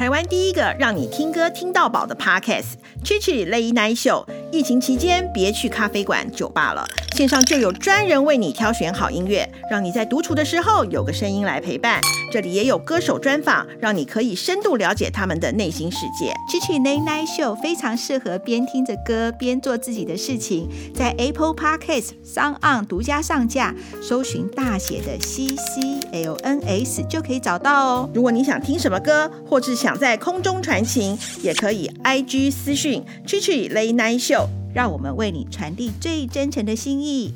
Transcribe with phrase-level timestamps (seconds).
[0.00, 4.24] 台湾第一个让你听歌听到饱的 Podcast Chichi Late Night Show。
[4.50, 6.88] 疫情期间别去咖啡馆、酒吧了，
[7.20, 12.00] 线上就有专人为你挑选好音乐，让你在独处的时候有个声音来陪伴。
[12.32, 16.32] 这里也有歌手专访，让你可以深度了解他们的内心世界。
[16.48, 28.10] Chichi Late Night Show 非常适合边听着歌边做自己的事情，在 Apple Podcast、SoundOn 独家上架，搜寻大写的 C C L N S 就可以找到哦。
[28.14, 34.46] 如果你想听什么歌，或是想在空中传情，也可以 IG 私讯 Chichi Late Night Show。
[34.74, 37.34] 让我们为你传递最真诚的心意。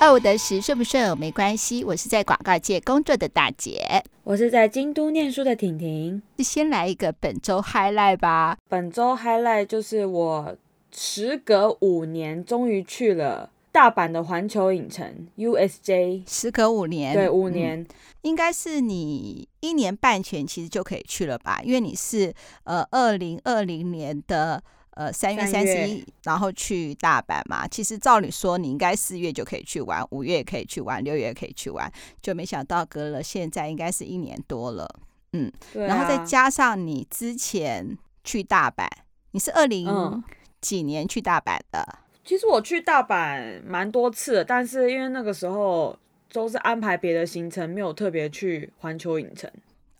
[0.00, 6.20] 二五得十顺不顺没关系，我是在广告界工作的大姐，我是在京都念书的婷婷。
[6.40, 8.58] 先来一个本周 highlight 吧。
[8.68, 10.56] 本周 highlight 就是我
[10.94, 13.48] 时隔五年终于去了。
[13.74, 17.86] 大阪的环球影城 USJ，时隔五年，对，五年，嗯，
[18.22, 21.60] 应该是你一年半前其实就可以去了吧？
[21.64, 22.32] 因为你是
[22.62, 27.66] 呃二零二零年的呃三月三十一，然后去大阪嘛。
[27.66, 34.88] 其实照理说你应该四月就可以去玩，五月也可以去玩，六月也可以去玩，就没想到隔了现在应该是一年多了，
[35.32, 38.86] 嗯，然后再加上你之前去大阪，
[39.32, 40.22] 你是二零
[40.60, 41.84] 几年去大阪的？
[41.84, 45.96] 嗯其实我去大阪蛮多次的，但是因为那个时候
[46.32, 49.50] 都是安排别的行程，没有特别去环球影城。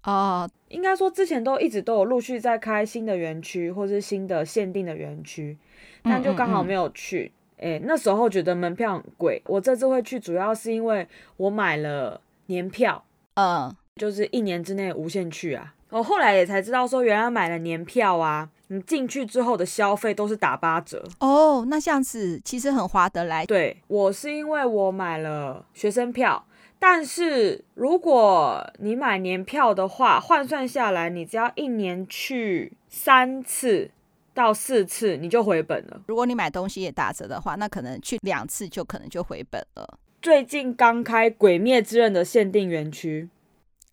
[0.04, 5.56] 哦，应该说之前都一直都有陆续在开新的园区或是新的限定的园区，
[6.02, 7.30] 但就刚好没有去。
[7.56, 9.40] 哎、嗯嗯嗯，那时候觉得门票很贵。
[9.46, 15.74] 我这次会去，主要是因为我买了年票，嗯，就是一年之内无限去啊。
[15.90, 18.50] 我后来也才知道说，原来买了年票啊。
[18.74, 23.46] 你进去之后的消费都是打八折哦，那这样子其实很划得来。
[23.46, 26.44] 对，我是因为我买了学生票，
[26.78, 33.90] 但是如果你买年票的话，换算下来，你只要一年去三次
[34.34, 36.00] 到四次，你就回本了。
[36.08, 39.98] 如果你买东西也打折的话，那可能去两次就可能就回本了。
[40.20, 43.28] 最近刚开《鬼灭之刃》的限定园区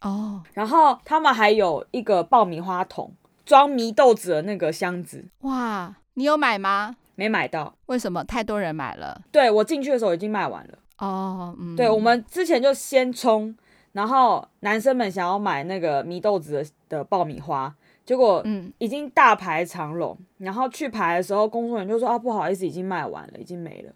[0.01, 3.13] 哦，然后他们还有一个爆米花桶。
[3.51, 5.93] 装祢豆子的那个箱子，哇！
[6.13, 6.95] 你有买吗？
[7.15, 8.23] 没买到，为什么？
[8.23, 9.21] 太多人买了。
[9.29, 10.77] 对，我进去的时候已经卖完了。
[10.99, 13.53] 哦，嗯，对，我们之前就先冲，
[13.91, 17.75] 然后男生们想要买那个祢豆子的的爆米花，
[18.05, 20.45] 结果嗯，已经大排长龙，嗯。
[20.45, 23.91] 然后去排的时候，工作人员就说啊，不好意思，已经卖完了，已经没了，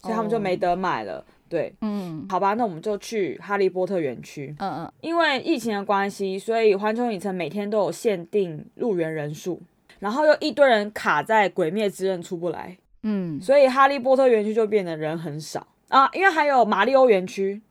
[0.00, 1.22] 所以他们就没得买了。
[1.54, 4.52] 哦对，嗯，好吧，那我们就去哈利波特园区。
[4.58, 9.62] 嗯嗯，因为疫情的关系，所以环球影城每天都有限定入园人数，
[10.00, 16.10] 然后又一堆人卡在鬼灭之刃出不来，嗯，所以哈利波特园区就变得人很少啊。
[16.12, 17.62] 因为还有马里欧园区，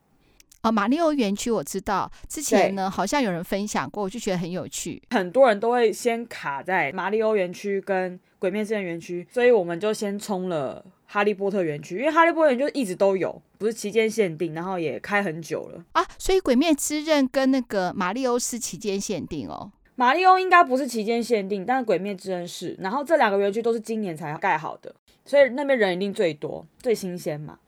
[0.62, 5.02] 哦，马里奥园区我知道，之前呢好像有人分享过，我就觉得很有趣。
[5.10, 10.86] 很多人都会先卡在马里奥园区跟鬼灭之刃园区，所以我们就先冲了。
[11.14, 16.04] 哈利波特园区，因为哈利波特园区就一直都有，不是期间限定，然后也开很久了啊。
[16.18, 19.72] 所以鬼灭之刃跟那个马里欧是期间限定哦。
[19.94, 22.76] 马里欧应该不是期间限定，但是鬼灭之刃是。
[22.80, 24.92] 然后这两个园区都是今年才盖好的，
[25.24, 27.60] 所以那边人一定最多、最新鲜嘛。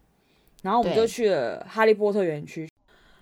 [0.63, 2.67] 然后我们就去了哈利波特园区。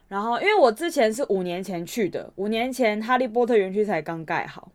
[0.08, 4.72] 然后因为我之前是五年前去的，五年前哈利波特园区才刚盖好。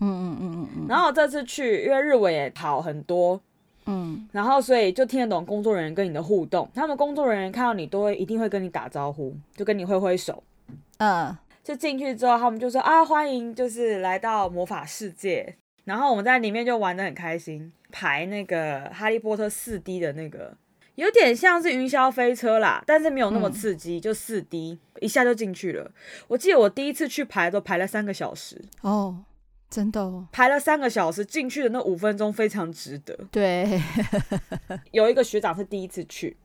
[0.00, 0.86] 嗯嗯嗯嗯嗯。
[0.86, 3.40] 然后我这次去，因为日文也好很多。
[3.86, 10.42] 嗯，然后所以就听得懂工作人员跟你的互动，他们工作人员看到你都会一定会跟你打招呼，就跟你挥挥手，
[10.98, 20.56] 嗯，就进去之后他们就说啊，欢迎就是来到魔法世界，然后我们在里面就玩得很开心，排那个哈利波特四 D 的那个，
[20.96, 25.90] 有点像是云霄飞车啦，但是没有那么刺激，嗯、就四 D 一下就进去了。
[26.28, 28.62] 我记得我第一次去排都排了三个小时。
[28.82, 29.24] 哦。
[29.70, 33.16] 真的哦，排了三个小时，进去的那五分钟非常值得。
[33.30, 33.80] 对，
[34.90, 36.36] 有一个学长是第一次去，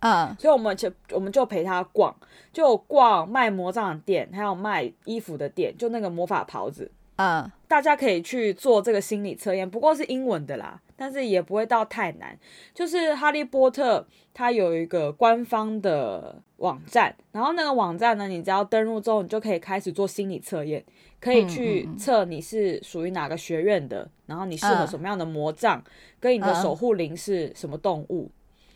[0.00, 2.12] 嗯，所以我们就我们就陪他逛，
[2.52, 12.36] 就逛卖魔杖的店，还有卖衣服的店，就那个魔法袍子，嗯，大家可以去做这个心理测验，不过是英文的啦，但是也不会到太难。
[12.74, 14.04] 就是哈利波特
[14.34, 20.84] 它有一个官方的网站，然后那个网站呢，你只要登录之后，你就可以开始做心理测验。
[21.22, 25.84] 可以去测你是属于哪个学院的，嗯、然后你适合什么样的魔杖，嗯、
[26.18, 28.28] 跟你的守护灵是什么动物，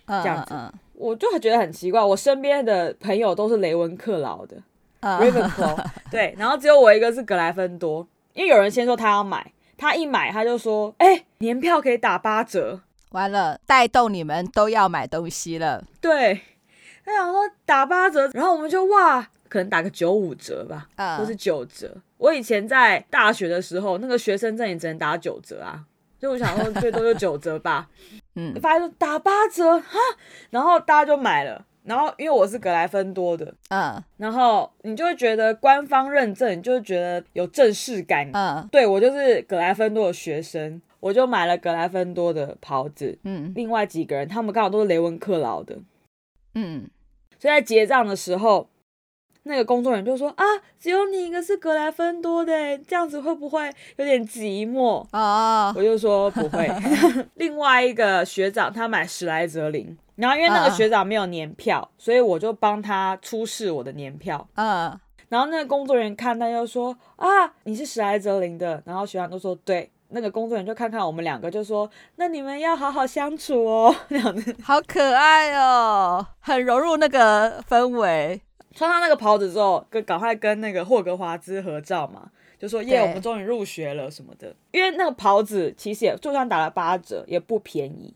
[0.06, 0.54] 嗯、这样子，
[0.94, 2.00] 我就觉得很奇怪。
[2.00, 4.56] 我身边的朋友都是雷文克劳的，
[5.00, 8.06] 嗯，Ravenclaw， 对，然后只有我一个是格莱芬多。
[8.32, 15.82] 因为有人先说他要买，他一买他就说，哎、欸，年票可以打八折，完了，带动你们都要买东西了。
[16.00, 16.40] 对，
[17.04, 19.26] 他想说打八折，然后我们就哇，
[19.56, 21.97] 可能打个九五折吧，嗯或是九折。
[22.19, 25.85] 我以前在大学的时候，那个学生证也只能打九折啊，
[26.20, 27.88] 所以我想说最多就九折吧。
[28.37, 29.99] 嗯，发现说打八折哈，
[30.50, 31.64] 然后大家就买了。
[31.85, 38.29] 然后因为我是格莱芬多的，嗯然后你就会觉得官方认证，你就会觉得有正式感。
[38.32, 43.17] 嗯对，我就是格莱芬多的学生，我就买了格莱芬多的袍子。
[43.23, 45.79] 嗯另外几个人他们刚好都是雷文克劳的，
[46.55, 46.91] 嗯，
[47.38, 48.69] 所以在结账的时候，
[49.48, 50.44] 那个工作人员就说啊，
[50.78, 55.06] 只有你一个是格莱芬多的，这样子会不会有点寂寞？
[55.12, 56.69] 哦，我就说不会。
[57.34, 64.46] 另外一个学长他买史莱哲林，然后因为那个学长没有年票，所以我就帮他出示我的年票。
[64.56, 64.98] 嗯
[65.28, 67.26] 然后那个工作人员看他就说啊，
[67.64, 68.82] 你是史莱哲林的。
[68.84, 69.90] 然后学长都说对。
[70.10, 74.54] 那个工作人员就看看我们两个，就说那你们要好好相处哦， 这样子。
[74.62, 78.40] 好可爱哦，很融入那个氛围。
[78.76, 84.55] 穿上那个袍子之后，跟赶快跟那个霍格华兹合照嘛，就说耶，我们终于入学了什么的。
[84.70, 88.12] 因为那个袍子其实也就算打了八折，也不便宜。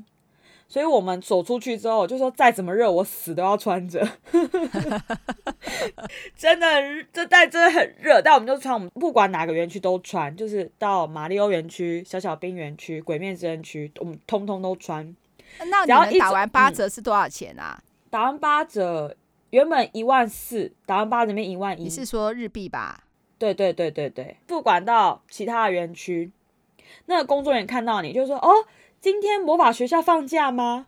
[0.69, 4.07] 所以我们走出去之后，就说再怎么热，我死都要穿着。
[6.37, 6.67] 真的，
[7.13, 15.05] 这带真的很热，但我们就穿，我们不管哪个园区都穿，就是到马里欧园区、小小兵园区、鬼面之刃区，我们通通都穿。
[15.59, 17.83] 那你们打完八嗯折是多少钱啊？
[18.09, 19.17] 打完八折，
[19.51, 21.85] 原本一万四，打完八折里面一万一。
[21.85, 23.05] 你是说日币吧？
[23.39, 26.31] 对对对对对，不管到其他的园区，
[27.07, 28.51] 那个工作人员看到你就说：“哦，
[29.01, 30.87] 今天魔法学校放假吗？”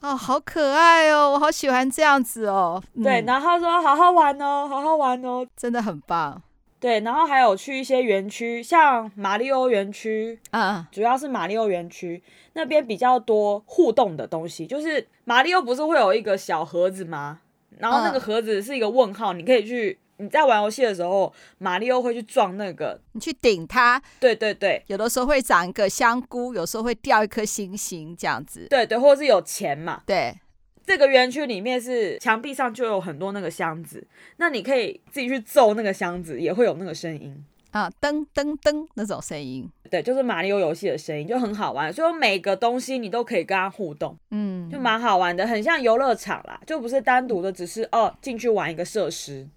[0.00, 2.82] 哦，好可爱哦，我好喜欢这样子哦。
[3.02, 5.46] 对，嗯然后他说：“好好玩哦，好好玩哦。
[5.56, 6.40] 真的很棒。”
[6.80, 12.22] 对，然后还有去一些园区，像马里欧园区，嗯主要是马里欧园区
[12.54, 17.40] 那边比较多互动的东西，就是马里欧不是会有一个小盒子吗？
[17.80, 28.66] 然后那个嗯盒子是一个问号，你可以去你在玩游戏的时候，马里奥会去撞那个，你去顶它，对对对有的时候会长一个香菇，有时候会掉一颗星星，这样子。
[28.68, 30.02] 对对，或者是有钱嘛。
[30.04, 30.38] 对，
[30.86, 34.06] 这个园区里面是墙壁上就有很多那个箱子，
[34.36, 37.44] 那你可以自己去揍那个箱子，也会有那个声音。
[37.70, 39.68] 啊，噔噔噔那种声音。
[39.90, 41.92] 对，就是马里奥游戏的声音，就很好玩。
[41.92, 49.48] 所以每个东西你都可以跟它互动，嗯，就蛮好玩的，很像游乐场啦，就不是单独的，只是哦进去玩一个设施。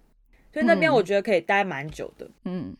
[0.52, 2.28] 所以那边嗯我觉得可以待蛮久的。
[2.44, 2.76] 嗯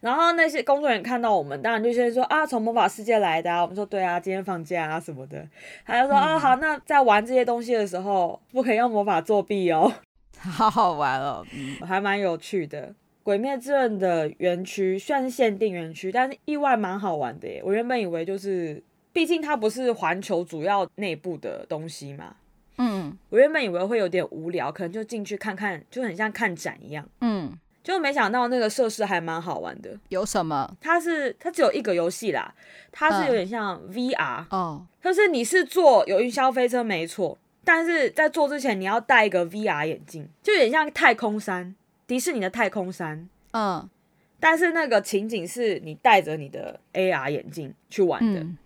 [0.00, 3.62] 然后那些工作人员看到我们，当然就先说啊，从魔法世界来的啊。
[3.62, 5.48] 我们说对啊，今天放假啊什么的。
[5.86, 9.90] 他就说啊，好，那在玩这些东西的时候，不可以用魔法作弊哦。
[10.38, 11.44] 好好玩哦。
[11.52, 12.94] 嗯还蛮有趣的。
[13.24, 17.60] 鬼灭之刃的园区虽然是限定园区，但是意外蛮好玩的耶。
[17.64, 18.80] 我原本以为就是，
[19.12, 22.36] 毕竟它不是环球主要内部的东西嘛，
[22.76, 27.08] 嗯我原本以为会有点无聊，可能就进去看看，就很像看展一样。
[27.22, 27.50] 嗯，
[27.82, 29.98] 就没想到那个设施还蛮好玩的。
[30.10, 30.76] 有什么？
[30.78, 32.54] 它是它只有一个游戏啦，
[32.92, 41.74] 它是有点像 VR，、哦，就是你是坐有云霄飞车没错，但是在坐之前你要戴一个 VR 眼镜，就有点像太空山，
[42.06, 43.28] 迪士尼的太空山。
[43.52, 43.88] 嗯
[44.40, 48.58] 但是那个情景是你戴着你的 AR 眼镜去玩的，嗯，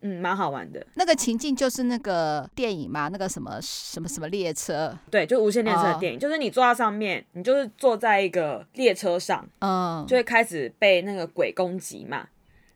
[0.00, 0.86] 嗯，蛮好玩的。
[0.94, 4.96] 那个情境就是那个电影嘛，那个什么什么什么列车。
[5.10, 12.26] 对，就无线列车的电影，就是你坐在上面，你就是坐在一个列车上，嗯，就会开始被那个鬼攻击嘛，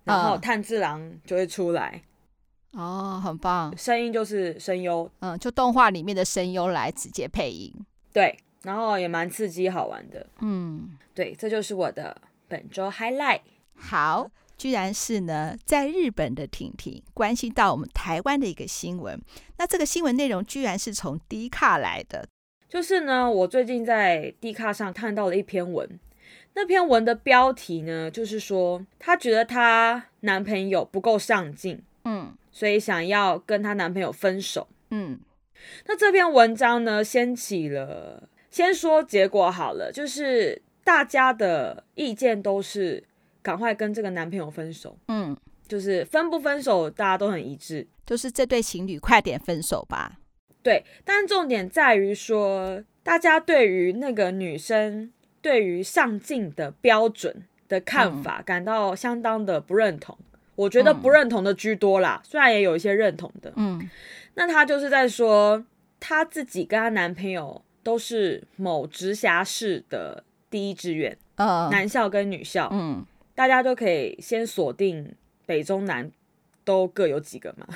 [0.05, 2.03] 然后嗯炭治郎就会出来，
[2.73, 3.75] 哦，很棒。
[3.79, 7.73] 声音就是声优，嗯，就动画里面的声优来直接配音。
[8.13, 10.27] 对，然后也蛮刺激好玩的。
[10.41, 13.41] 嗯，对，这就是我的本周 highlight。
[13.75, 19.21] 好，居然是呢，在日本的婷婷关心到我们台湾的一个新闻。
[19.57, 22.27] 那这个新闻内容居然是从 D 卡来的。
[22.69, 25.99] 就是呢，我最近在 D 卡上看到了一篇文，
[26.55, 34.69] 那篇文的标题呢，就是说她觉得她男朋友不够上进，嗯所以想要跟她男朋友分手。
[34.91, 35.19] 嗯
[35.87, 43.03] 那这篇文章呢，掀起了，先说结果好了，就是大家的意见都是
[43.43, 45.37] 赶快跟这个男朋友分手，嗯，
[45.69, 47.87] 就是分不分手大家都很一致。
[48.05, 50.19] 就是这对情侣快点分手吧。
[50.63, 60.19] 对，但重点在于说，大家对于那个女生对于上进的标准的看法感到相当的不认同。
[60.57, 63.51] 我觉得不认同的居多啦，虽然也有一些认同的。
[63.57, 63.89] 嗯
[64.35, 65.65] 那她就是在说，
[65.99, 75.15] 她自己跟她男朋友都是某直辖市的第一志愿，呃男校跟女校，嗯大家都可以先锁定
[75.47, 76.11] 北中南
[76.65, 77.67] 都各有几个嘛，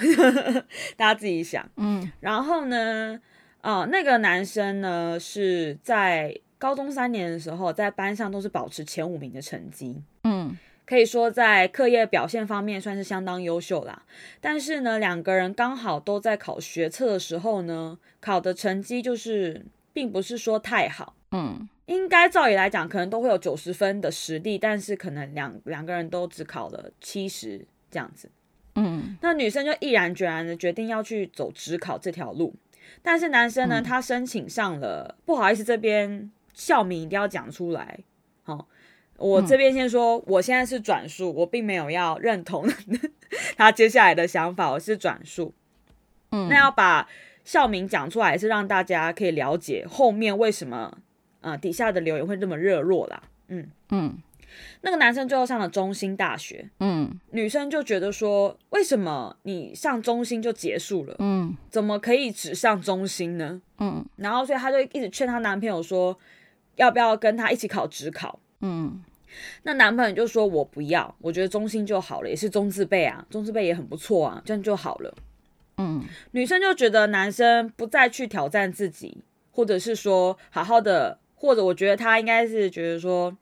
[0.96, 1.68] 大家自己想。
[1.76, 3.20] 嗯，然后呢，
[3.61, 10.02] 啊、呃，那个男生呢是在高中三年的时候，在班上都是保持前五名的成绩。
[10.25, 10.56] 嗯。
[10.87, 14.02] 可以说在课业表现方面算是相当优秀啦，
[14.38, 28.30] 但是呢，两个人刚好都在考学测的时候呢，考的成绩就是并不是说太好，嗯，应该照理来讲可能都会有九十分的实力，但是可能两两个人都只考了七十这样子，
[28.74, 32.54] 嗯，那女生就毅然决然的决定要去走职考这条路，
[33.00, 38.00] 但是男生呢，他申请上了，不好意思，这边校名一定要讲出来，
[38.42, 38.68] 好。
[39.16, 42.68] 我这边先说，我现在是转述，我并没有要认同
[43.56, 45.54] 他接下来的想法，我是转述。
[46.32, 47.08] 嗯，那要把
[47.44, 50.98] 校名讲出来，是让大家可以了解后面为什么，
[51.40, 53.22] 呃，底下的留言会这么热络啦。
[53.48, 54.16] 嗯嗯，
[54.80, 61.14] 那个男生最后上了中兴大学，嗯，女生就觉得说，为什么你上中兴就结束了？
[61.18, 63.60] 嗯，怎么可以只上中兴呢？
[63.78, 66.18] 嗯，然后所以她就一直劝她男朋友说，
[66.76, 68.40] 要不要跟她一起考职考？
[68.60, 69.02] 嗯，
[69.64, 75.14] 那男朋友就说：“我不要，我觉得中兴就好了，也是中字辈啊，中字辈也很不错啊，这样就好了。”
[75.76, 83.37] 嗯，女生就觉得男生不再去挑战自己，或者是说好好的，或者我觉得他应该是觉得说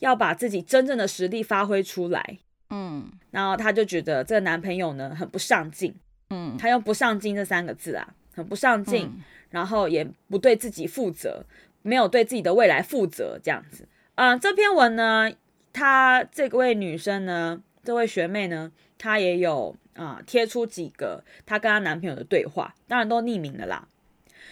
[0.00, 2.38] 要把自己真正的实力发挥出来。
[2.70, 5.94] 嗯，然后他就觉得这个男朋友呢很不上进。
[6.30, 11.44] 嗯，他用“不上进”这三个字啊，很不上进，嗯，然后也不对自己负责，
[11.82, 13.88] 没有对自己的未来负责，这样子。
[14.14, 15.28] 嗯、呃，这篇文呢，
[15.72, 23.86] 她这位女生呢，这位学妹呢，她也有啊、呃、贴出几个她跟她男朋友的对话，当然都匿名的啦。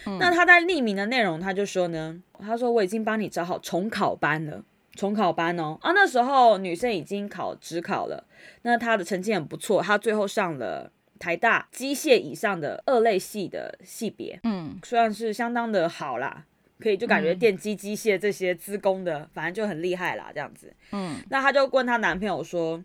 [0.07, 4.63] 嗯、那她在匿名的内容，她就说呢，她说我已经帮你找好重考班了，
[4.93, 5.79] 重考班哦。
[5.81, 8.27] 啊，那时候女生已经考职考了，
[8.63, 16.45] 那她的成绩很不错，她最后上了台大机械以上的二类系的系别，嗯，算是相当的好啦。
[16.81, 20.73] 可以就感觉电机、机械这些资工的，嗯、反正就很厉害啦，这样子。
[20.93, 22.81] 嗯，那她就问她男朋友说：“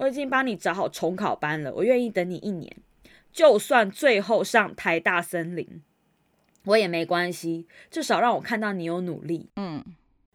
[0.00, 2.74] 我已经帮你找好重考班了，我愿意等你一年，
[3.30, 5.82] 就算最后上台大森林，
[6.64, 9.84] 我也没关系，至少让我看到你有努力。”嗯，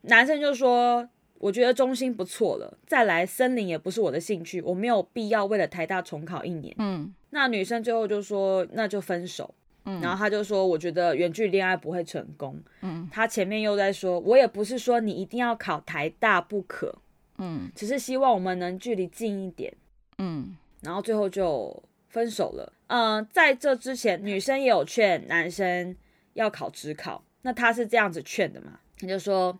[0.02, 9.56] 男生就说：“我觉得中心不错了，再来森林也不是我的兴趣，我没有必要为了台大重考一年。”嗯，那女生最后就说：“那就分手。”
[10.02, 16.96] 然后他就说：“我觉得远距离恋爱不会成功。”嗯，他前面又在说：“我也不是说你一定要考台大不可。”
[17.38, 19.74] 嗯，只是希望我们能距离近一点。
[20.18, 22.74] 嗯，然后最后就分手了。
[22.88, 25.96] 嗯、呃，在这之前，女生也有劝男生
[26.34, 27.24] 要考职考。
[27.42, 28.80] 那他是这样子劝的嘛？
[29.00, 29.60] 他就说：“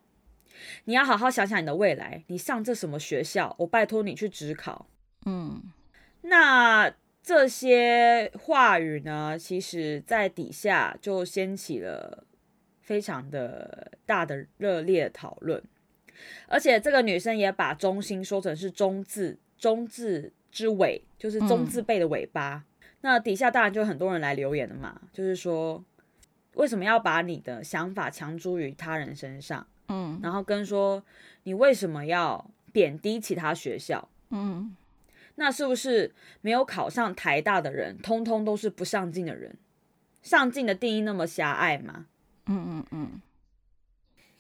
[0.86, 3.56] 你要好好想想你的未来，你上这什么学校？
[3.60, 4.88] 我拜托你去职考。”
[5.26, 5.62] 嗯，
[6.22, 6.94] 那。
[7.28, 12.24] 这些话语呢，其实在底下就掀起了
[12.82, 15.64] 非常的大的热烈讨论，
[16.48, 22.56] 而且这个女生也把中心说成是中字中字之尾，就是中字辈的尾巴。
[22.56, 22.64] 嗯。
[23.02, 25.84] 那底下当然就很多人来留言了嘛，就是说
[26.54, 29.68] 为什么要把你的想法强诸于他人身上？
[29.88, 31.04] 嗯，然后跟说
[31.44, 34.10] 你为什么要贬低其他学校？
[34.30, 34.76] 嗯。
[35.38, 39.58] 那是不是没有考上台大的人，通通都是不上进的人？
[40.24, 42.06] 上进的定义那么狭隘吗？
[42.46, 43.22] 嗯嗯嗯。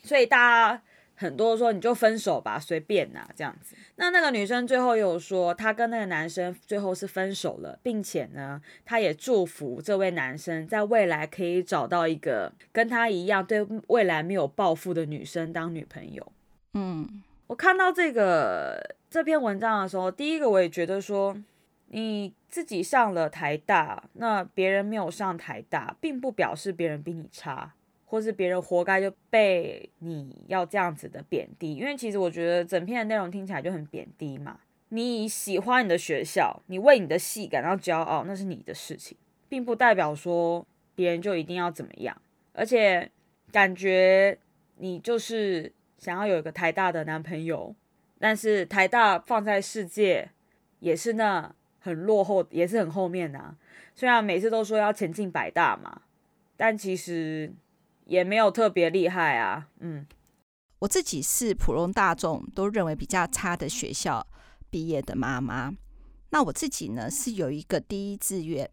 [0.01, 0.83] 所以大家
[1.15, 3.75] 很多说你就分手吧，随便呐，这样子。
[3.95, 16.31] 那那个女生最后又说，她跟那个男生最后是分手了，并且呢，她也祝福这位男生在未来可以找到一个跟他一样对未来没有抱负的女生当女朋友。
[16.73, 17.23] 嗯。
[17.47, 21.37] 我看到这个这篇文章的时候，第一个我也觉得说，
[21.89, 27.74] 你自己上了台大，那别人没有上台大，并不表示别人比你差，
[28.05, 31.75] 或是别人活该就被你要这样子的贬低。
[31.75, 34.59] 因为其实我觉得整篇的内容听起来就很贬低嘛。
[34.89, 39.17] 你喜欢你的学校，你为你的系感到骄傲，那是你的事情，
[39.49, 42.15] 并不代表说别人就一定要怎么样。
[42.53, 43.11] 而且
[43.51, 44.37] 感觉
[44.77, 45.71] 你就是。
[45.97, 47.73] 想要有一个台大的男朋友，
[48.19, 50.29] 但是台大放在世界
[50.81, 53.55] 也是那很落后，也是很后面呐、
[53.95, 56.01] 虽然每次都说要前进百大嘛，
[56.57, 57.51] 但其实
[58.05, 59.67] 也没有特别厉害啊。
[59.79, 60.05] 嗯，
[60.79, 64.25] 我自己是普通大众都认为比较差的学校
[64.69, 65.71] 毕业的妈妈，
[66.29, 68.69] 那我自己呢是有一个第一志愿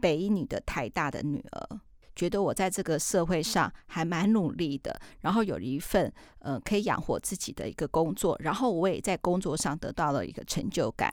[0.00, 1.80] 北一女的台大的女儿。
[2.16, 11.10] 觉得我在这个社会上还蛮努力的，然后有一份呃可以养活自己的一个工作，然后我也在工作上得到了一个成就感。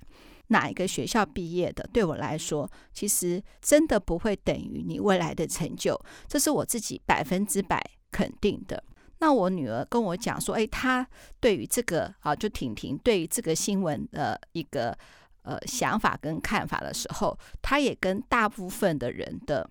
[0.47, 8.83] 哪一个学校毕业的，对我来说，其实真的不会等于你未来的成就，这是我自己百分之百肯定的。
[9.19, 11.07] 那我女儿跟我讲说，诶，她
[11.39, 14.97] 对于这个啊，就婷婷对于这个新闻的一个
[15.41, 19.69] 呃想法跟看法的时候，她也跟大部分的人的，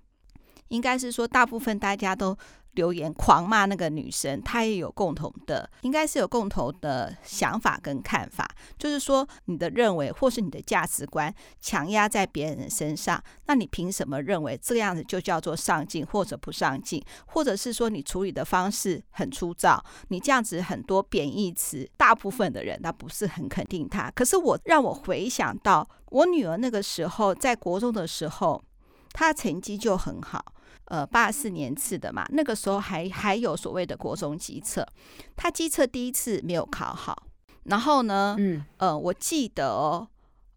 [0.68, 2.36] 应该是说大部分大家都。
[2.76, 24.10] 留言狂骂那个女生，她也有共同的，应该是有共同的想法跟看法，就是说你的认为或是你的价值观强压在别人身上，那你凭什么认为这样子就叫做上进或者不上进，或者是说你处理的方式很粗糙，你这样子很多贬义词，大部分的人他不是很肯定他。
[24.12, 28.62] 可是我让我回想到我女儿那个时候在国中的时候，
[29.12, 30.44] 她成绩就很好。
[30.86, 34.86] 呃，八四年次的嘛，那个时候还还有所谓的国中机测，
[35.34, 37.24] 他机测第一次没有考好，
[37.64, 40.06] 然后呢，嗯，呃，我记得哦，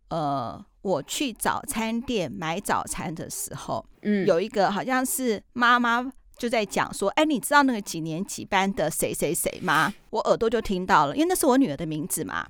[0.10, 9.92] 呃，我去早餐店买早餐的时候，嗯，有一个好像是妈妈就在讲说，哎，你知道那个几年几班的谁谁谁吗？
[10.12, 12.48] 我耳朵就听到了，因为那是我女儿的名字嘛。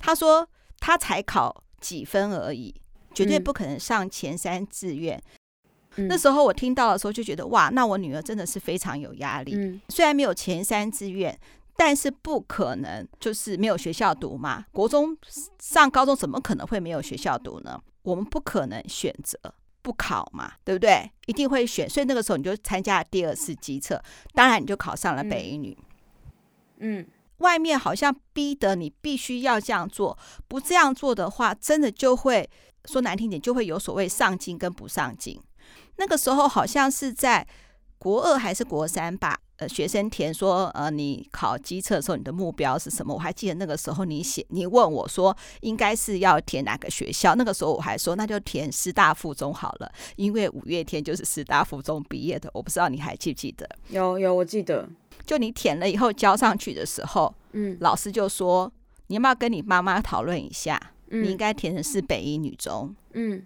[0.00, 0.48] 她说
[0.80, 2.74] 她才考几分而已，
[3.14, 5.22] 绝对不可能上前三志愿。
[5.96, 9.54] 那时候我听到的时候就觉得哇，那我女儿真的是非常有压力。
[9.54, 11.38] 嗯，虽然没有前三志愿，
[11.76, 14.64] 但是不可能就是没有学校读嘛。
[14.72, 15.16] 国中
[15.58, 17.80] 上高中怎么可能会没有学校读呢？
[18.02, 19.38] 我们不可能选择
[19.82, 21.10] 不考嘛，对不对？
[21.26, 21.88] 一定会选。
[21.88, 25.76] 所以那个时候你就参加了第二次机测，当然你就考上了北一女。
[26.78, 27.06] 嗯，
[27.38, 30.18] 外面好像逼得你必须要这样做，
[30.48, 32.48] 不这样做的话，真的就会
[32.86, 35.40] 说难听点，就会有所谓上进跟不上进。
[35.96, 37.46] 那个时候好像是在
[37.98, 39.38] 国二还是国三吧？
[39.56, 43.14] 呃，学生填说，呃，你考机测的时候，你的目标是什么？
[43.14, 47.36] 我还记得那个时候你写，你问我说，应该是要填哪个学校？
[47.36, 52.50] 那个时候我还说，那就填师大附中好了，因为五月天就是师大附中毕业的。
[52.54, 53.68] 我不知道你还记不记得？
[53.90, 54.88] 有有，我记得。
[55.24, 58.72] 就你填了以后交上去的时候，嗯，老师就说，
[59.06, 60.80] 你要不要跟你妈妈讨论一下？
[61.10, 62.92] 嗯，你应该填的是北一女中。
[63.12, 63.40] 嗯，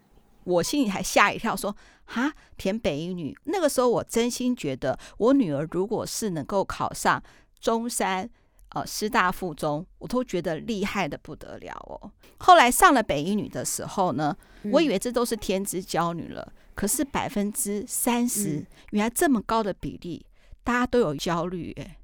[0.47, 1.77] 我心里还吓一跳，说。
[2.09, 7.21] 哈，填北一女，那个时候我真心觉得，我女儿如果是能够考上
[7.59, 8.31] 中山，
[8.69, 12.13] 呃，师大附中，我都觉得厉害的不得了哦。
[12.39, 14.37] 后来上了北一女的时候呢，
[14.71, 20.25] 我以为这都是天之骄女了，可是百分之三十，原来这么高的比例，
[20.63, 21.99] 大家都有焦虑哎。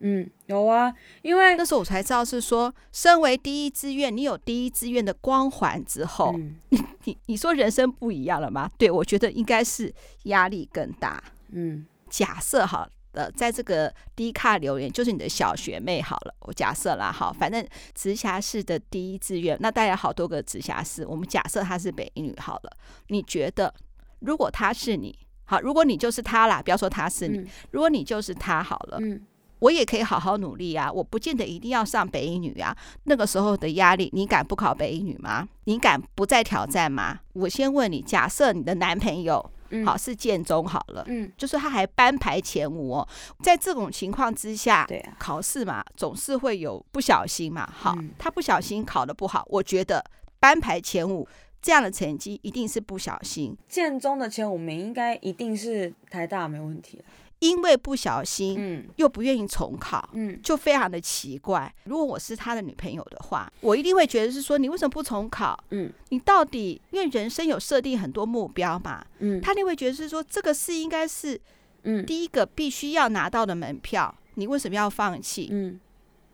[0.00, 8.70] 嗯，有啊，因为那时候我才知道是说，身为第一志愿，你有第一志愿的光环之后，嗯、你你你说人生不一样了吗？
[8.78, 9.92] 对，我觉得应该是
[10.24, 11.20] 压力更大。
[11.50, 22.70] 嗯，假设好的，在这个低卡留言就是你的小学妹好了，我假设啦，好，反正直辖市的第一志愿，那大概好多个直辖市，我们假设她是北英女好了，
[23.08, 23.74] 你觉得
[24.20, 29.20] 如果她是你，好，如果你就是她啦，不要说她是你，嗯、如果你就是她好了，嗯。
[29.60, 32.76] 我也可以好好努力啊，我不见得一定要上北一女啊。
[33.04, 35.48] 那个时候的压力，你敢不考北一女吗？
[35.64, 37.20] 你敢不再挑战吗？
[37.32, 43.08] 我先问你，假设你的男朋友嗯好是建中好了，嗯，就是他还班排前五哦，
[43.42, 50.04] 在这种情况之下，对啊，考试嘛，总是会有不小心嘛，好，他不小心考的不好，我觉得
[50.40, 51.28] 班排前五
[51.60, 53.56] 这样的成绩一定是不小心。
[53.68, 57.02] 建中的前五名应该一定是台大没问题。
[57.40, 61.72] 因为不小心，嗯，又不愿意重考，嗯，就非常的奇怪。
[61.84, 65.58] 如果我是他的女朋友的话，我一定会觉得是说，你为什么不重考？
[65.70, 71.40] 嗯，你到底因为人生有设定很多目标嘛，嗯，他定会觉得是说，这个是应该是，
[71.84, 75.48] 嗯，第一个必须要拿到的门票，你为什么要放弃？
[75.52, 75.78] 嗯，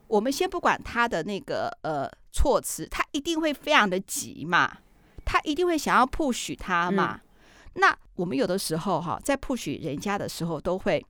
[0.09, 4.79] 我们先不管他的那个呃措辞，他一定会非常的急嘛，
[5.25, 7.21] 他一定会想要 push 他嘛。
[7.23, 7.24] 嗯
[7.75, 11.05] 那我们有的时候哈，在 push 人家的时候，都会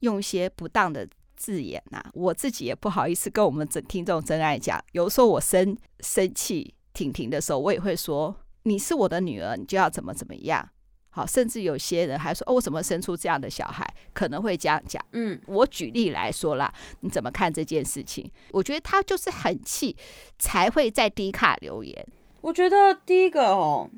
[0.00, 2.04] 用一些不当的字眼呐。
[2.14, 4.82] 我自己也不好意思跟我们真听众真爱讲。
[4.92, 10.68] 有时候我生生气婷婷的时候，我也会说：“你是我的女儿，你就要怎么怎么样。”
[11.14, 15.04] 好，甚至有些人还说：“哦，我怎么生出这样的小孩？”可能会这样讲。
[15.12, 18.30] 嗯，我举例来说啦，你怎么看这件事情？
[18.52, 19.96] 我觉得他就是很气，
[20.38, 22.06] 才会在低卡留言。
[22.40, 23.90] 我觉得第一个哦。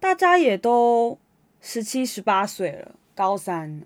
[0.00, 1.18] 大家也都
[1.60, 3.82] 十七、十八岁了，高三，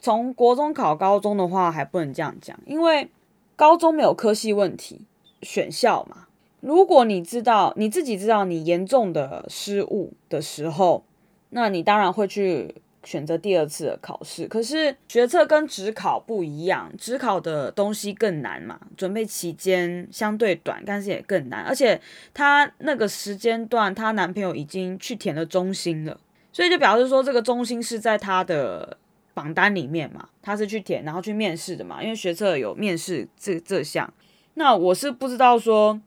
[0.00, 3.10] 从国中考高中的话还不能这样讲，因为
[3.56, 5.02] 高中没有科系问题，
[5.42, 6.28] 选校嘛。
[6.60, 11.02] 如果你知道你自己知道你严重的失误的时候，
[11.50, 14.46] 那你当然会去选择第二次的考试。
[14.46, 21.64] 可是学测跟指考不一样，指考的东西更难嘛，准备期间相对短，但是也更难。
[21.64, 21.98] 而且
[22.34, 26.20] 她那个时间段，她男朋友已经去填了中心了，
[26.52, 28.98] 所以就表示说这个中心是在她的
[29.32, 34.12] 榜单里面嘛，她是去填然后去面试的嘛，因为学测有面试这这项。
[34.54, 36.00] 那我是不知道说。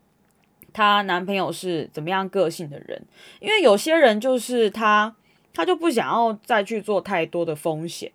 [0.72, 3.02] 她男朋友是怎么样个性的人？
[3.40, 5.12] 因为有些人就是他，
[5.52, 8.10] 他就不想要再去做太多的风险，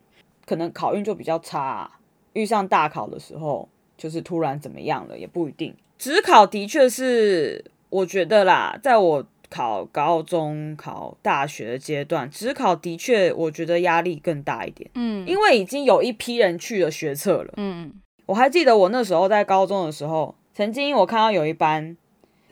[0.45, 1.99] 可能考运就比较差啊，
[2.33, 3.67] 遇上大考的时候，
[3.97, 5.75] 就是突然怎么样了也不一定。
[5.97, 14.89] 职考的确是，我觉得啦，在我考高中、考大学的阶段，职考的确我觉得压力更大一点。
[14.95, 17.53] 嗯，因为已经有一批人去了学测了。
[17.57, 17.93] 嗯，
[18.25, 21.97] 我还记得我那时候在高中的时候，曾经我看到有一班。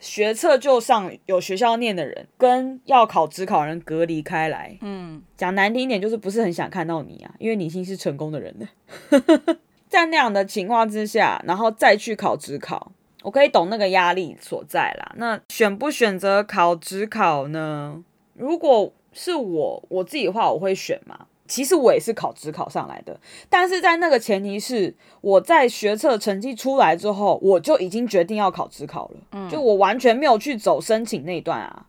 [0.00, 4.76] 学测就上有学校念的人，跟要考职考人隔离开来。
[4.82, 9.56] 嗯，讲难听一点，就是不是很想看到你啊，因为你已经是成功的人了。
[9.88, 15.14] 在那样的情况之下，然后再去考职考，我可以懂那个压力所在啦。
[15.16, 18.02] 那选不选择考职考呢？
[18.34, 21.26] 如果是我我自己的话，我会选嘛。
[21.54, 31.86] 其实我也是考职考上来的，但是在那个前提是我在学测成绩出来之后，我就已经决定要考职考了，嗯，就我完全没有去走申请那一段啊。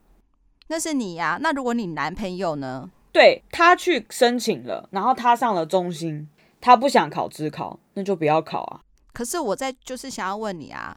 [0.67, 2.91] 那是你呀，那如果你男朋友呢？
[3.11, 6.29] 对，他去申请了，然后他上了中心，
[6.61, 8.81] 他不想考职考，那就不要考啊。
[9.13, 10.95] 可是我在就是想要问你啊，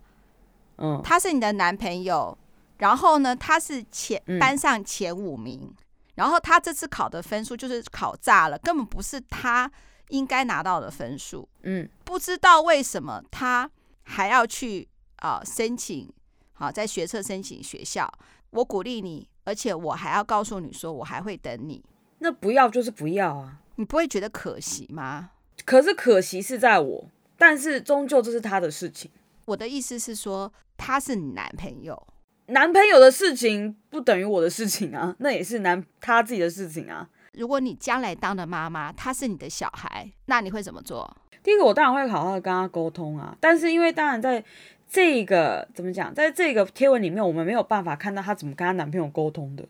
[0.77, 2.37] 嗯，他是你的男朋友，
[2.77, 5.59] 然后呢，他是前班上前五名。
[5.63, 5.75] 嗯
[6.19, 9.71] 然后他这次考的分数就是考炸了，根本不是他
[10.09, 11.49] 应该拿到的分数。
[11.63, 13.71] 嗯，不知道为什么他
[14.03, 16.13] 还要去啊、呃、申请，
[16.55, 18.13] 好、啊、在学测申请学校。
[18.51, 21.85] 我鼓励你，而且我还要告诉你说，我还会等你。
[22.19, 25.31] 那不要就是不要啊，你不会觉得可惜吗？
[25.65, 29.09] 可是可惜是在我，但是终究这是他的事情。
[29.45, 32.07] 我的意思是说，他是你男朋友。
[32.51, 37.09] 男朋友的事情不等于我的事情啊， 那也是男他自己的事情啊。
[37.35, 41.15] 如果你将来当了妈妈，他是你的小孩，那你会怎么做？
[41.43, 43.37] 第一个，我当然会好好的跟他沟通啊。
[43.39, 44.43] 但是因为当然在
[44.89, 49.65] 这个怎么讲，在这个贴文里面，我们没有办法看到她怎么跟她男朋友沟通的。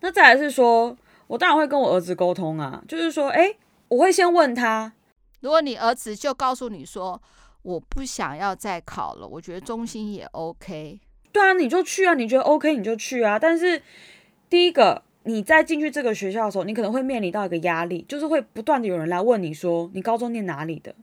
[0.00, 3.54] 那再来是说，我当然会跟我儿子沟通啊，就是说，哎，
[3.88, 4.92] 我会先问他，
[5.40, 7.20] 如果你儿子就告诉你说，
[7.62, 10.98] 我不想要再考了，我觉得中心也 OK。
[11.32, 13.38] 对啊，你就去啊，你觉得 OK 你就去啊。
[13.38, 13.82] 但是
[14.50, 20.94] 第一个，你在进去这个学校的时候，你可能会面临到一个压力，就是会不断的有人来问你说，你高中念哪里的？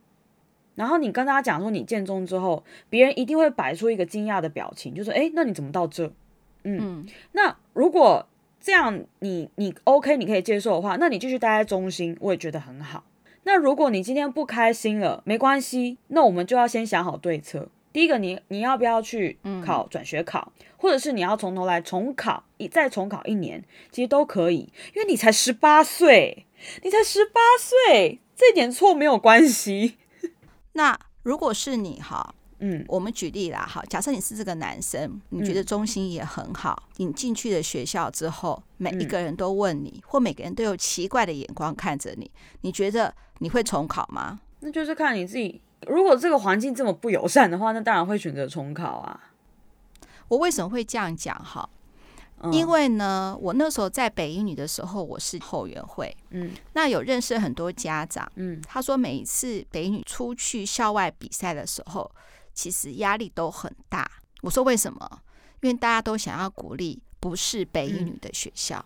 [0.75, 6.05] 然后你跟大家讲说你建中之后，别人一定会摆出一个惊讶的表情，就说，诶，那你怎么到这？
[6.63, 8.27] 嗯，嗯，那如果
[8.61, 13.03] 这样你你 OK 你可以接受的话，那你继续待在中心，我也觉得很好。
[13.43, 17.69] 那如果你今天不开心了，没关系，那我们就要先想好对策。
[17.91, 26.45] 第一个你，你你要不要去考转学考，嗯、或者是你要从头来重考一再重考一年，其实都可以，因为你才十八岁，
[26.83, 29.97] 你才十八岁，这点错没有关系。
[30.73, 42.29] 那如果是你哈，嗯，我们举例啦哈，假设你是这个男生，你觉得中心也很好，嗯、你进去了学校之后，每一个人都问你，嗯、或每个人都有奇怪的眼光看着你，
[42.61, 44.39] 你觉得你会重考吗？
[44.59, 45.61] 那就是看你自己。
[45.87, 49.31] 如果这个环境这么不友善的话，那当然会选择重考啊。
[50.27, 51.67] 我为什么会这样讲哈？
[52.51, 62.09] 因为呢，我那时候在北英女的时候，我是后援会，嗯，那有认识很多家长，嗯，他说每一次北英女出去校外比赛的时候，
[62.53, 64.09] 其实压力都很大。
[64.41, 65.21] 我说为什么？
[65.61, 68.85] 因为大家都想要鼓励不是北英女的学校，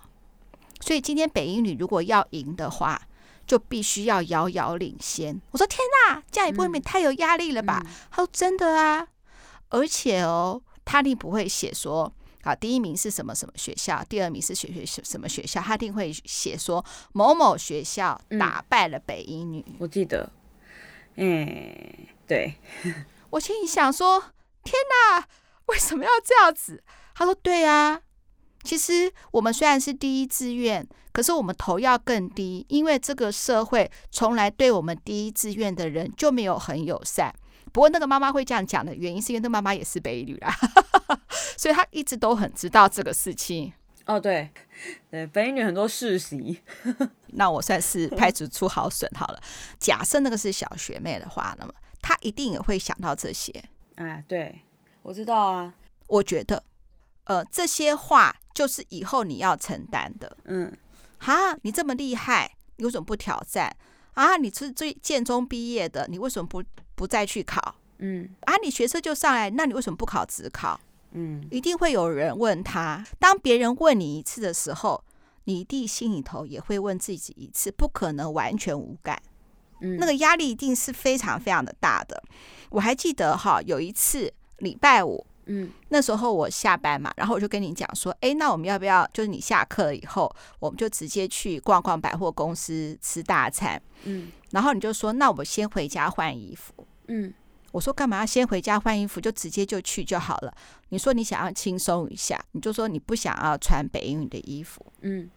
[0.79, 3.01] 所以今天北英女如果要赢的话。
[3.45, 5.39] 就必须要遥遥领先。
[5.51, 7.81] 我说天哪，这样也不会太有压力了吧？
[7.83, 9.07] 嗯嗯、他说真的啊，
[9.69, 12.11] 而且哦，他一定不会写说
[12.43, 19.65] 啊，第一名是什么什么学校，第二名是学学什么学校，他一定会写说某某学校打败了北英女。
[19.79, 20.29] 我记得，
[21.15, 21.75] 嗯，
[22.27, 22.55] 对。
[23.31, 24.19] 我心里想说，
[24.63, 25.27] 天哪，
[25.65, 26.83] 为什么要这样子？
[27.15, 28.01] 他说对啊。
[28.63, 37.33] 其实我们虽然是第一志愿，可是我们头要更低，因为这个社会从来对我们第一志愿的人就没有很友善。
[37.71, 40.55] 不过那个妈妈会这样讲的原因，是因为那个妈妈也是北一女啦，
[41.57, 43.73] 所以她一直都很知道这个事情。
[44.05, 44.49] 哦，对，
[45.09, 46.61] 对，北女很多世袭，
[47.33, 49.41] 那我算是派出出好损好了。
[49.79, 53.51] 假设那个是小学妹的话，那么她一定也会想到这些。
[53.95, 54.61] 哎，对，
[55.01, 55.73] 我知道啊，
[56.07, 56.63] 我觉得。
[57.25, 60.37] 呃，这些话就是以后你要承担的。
[60.45, 60.71] 嗯，
[61.19, 63.75] 哈，你这么厉害，你为什么不挑战
[64.13, 64.37] 啊？
[64.37, 66.63] 你是最建中毕业的，你为什么不
[66.95, 67.75] 不再去考？
[67.99, 70.79] 嗯啊，你学车就上来，那你为什么不考职考？
[71.11, 73.05] 嗯，一定会有人问他。
[73.19, 75.03] 当别人问你一次的时候，
[75.45, 79.21] 你一定心里头也会问自己一次，不可能完全无感。
[79.79, 82.21] 嗯，那个压力一定是非常非常的大的。
[82.71, 93.81] 我还记得哈，有一次礼拜五，嗯，那时候我下班嘛，然后我就跟你讲说，哎，那我们要不要就是你下课了以后，我们就直接去逛逛百货公司吃大餐？
[94.03, 96.73] 嗯，然后你就说，那我先回家换衣服。
[97.07, 97.33] 嗯。
[97.71, 100.53] 我说干嘛要先回家换衣服，就直接就去就好了。
[100.89, 104.85] 你说你想要轻松一下，你就说你不想要穿北英语的衣服。
[105.01, 105.27] 嗯，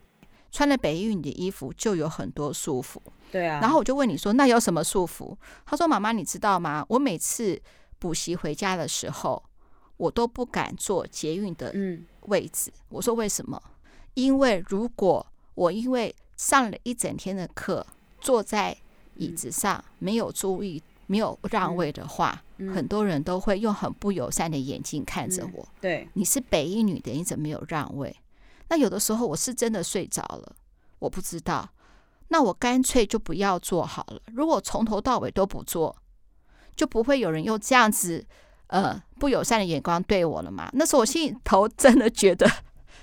[0.52, 2.98] 穿了北英语的衣服就有很多束缚。
[3.32, 3.60] 对啊。
[3.62, 5.34] 然后我就问你说，那有什么束缚？
[5.64, 6.84] 他说：妈妈，你知道吗？
[6.90, 7.58] 我每次
[7.98, 9.42] 补习回家的时候，
[9.96, 11.74] 我都不敢坐捷运的
[12.22, 12.70] 位置。
[12.74, 12.80] 嗯。
[12.90, 13.62] 我说为什么？
[14.14, 17.86] 因为如果我因为上了一整天的课，
[18.20, 18.76] 坐在
[19.16, 20.82] 椅子上没有注意。
[21.08, 22.42] 没有让位的话，
[22.74, 25.62] 很多人都会用很不友善的眼睛看着我。
[25.62, 28.16] 嗯、对，你是北一女的，你怎么没有让位？
[28.68, 30.56] 那有的时候我是真的睡着了，
[30.98, 31.70] 我不知道。
[32.26, 34.20] 那我干脆就不要坐好了。
[34.34, 35.94] 如果从头到尾都不坐，
[36.74, 38.26] 就不会有人用这样子
[38.68, 40.68] 呃不友善的眼光对我了嘛。
[40.72, 42.50] 那时候我心里头真的觉得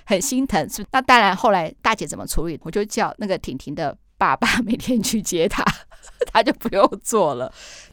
[0.04, 0.68] 很心疼。
[0.68, 2.58] 是，那当然后来大姐怎么处理？
[2.62, 5.64] 我就叫那个婷婷的爸爸每天去接她，
[6.32, 7.52] 她就不用做了。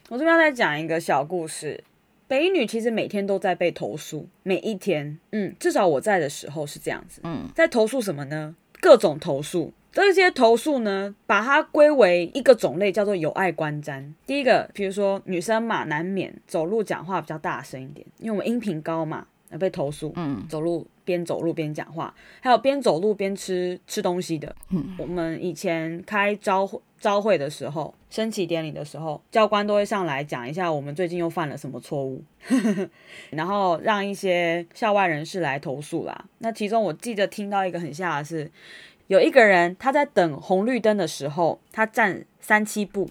[0.10, 1.84] 我这边要再讲一个小故事。
[2.27, 8.55] 北女其实每天都在被投诉，每一天，嗯，至少我在的时候是这样子，嗯，在投诉什么呢？
[8.79, 9.73] 各种投诉。
[9.91, 14.04] 这些投诉呢，把它归为一个种类，叫做有碍观瞻。
[14.25, 20.13] 第一个，比如说女生嘛，难免走路讲话比较大声一点，因为我们音频高嘛，要被投诉。
[20.15, 24.56] 嗯，走路边走路边讲话，还有边走路边吃吃东西的。
[24.69, 26.80] 嗯，我们以前开招会。
[27.01, 32.23] 朝会的时候，升旗典礼的时候，教官都会上来讲一下我们最近又犯了什么错误，
[33.32, 36.25] 然后让一些校外人士来投诉啦。
[36.38, 38.51] 那其中我记得听到一个很吓的是，
[39.12, 43.10] 有一个人他在等红绿灯的时候，他站三七步，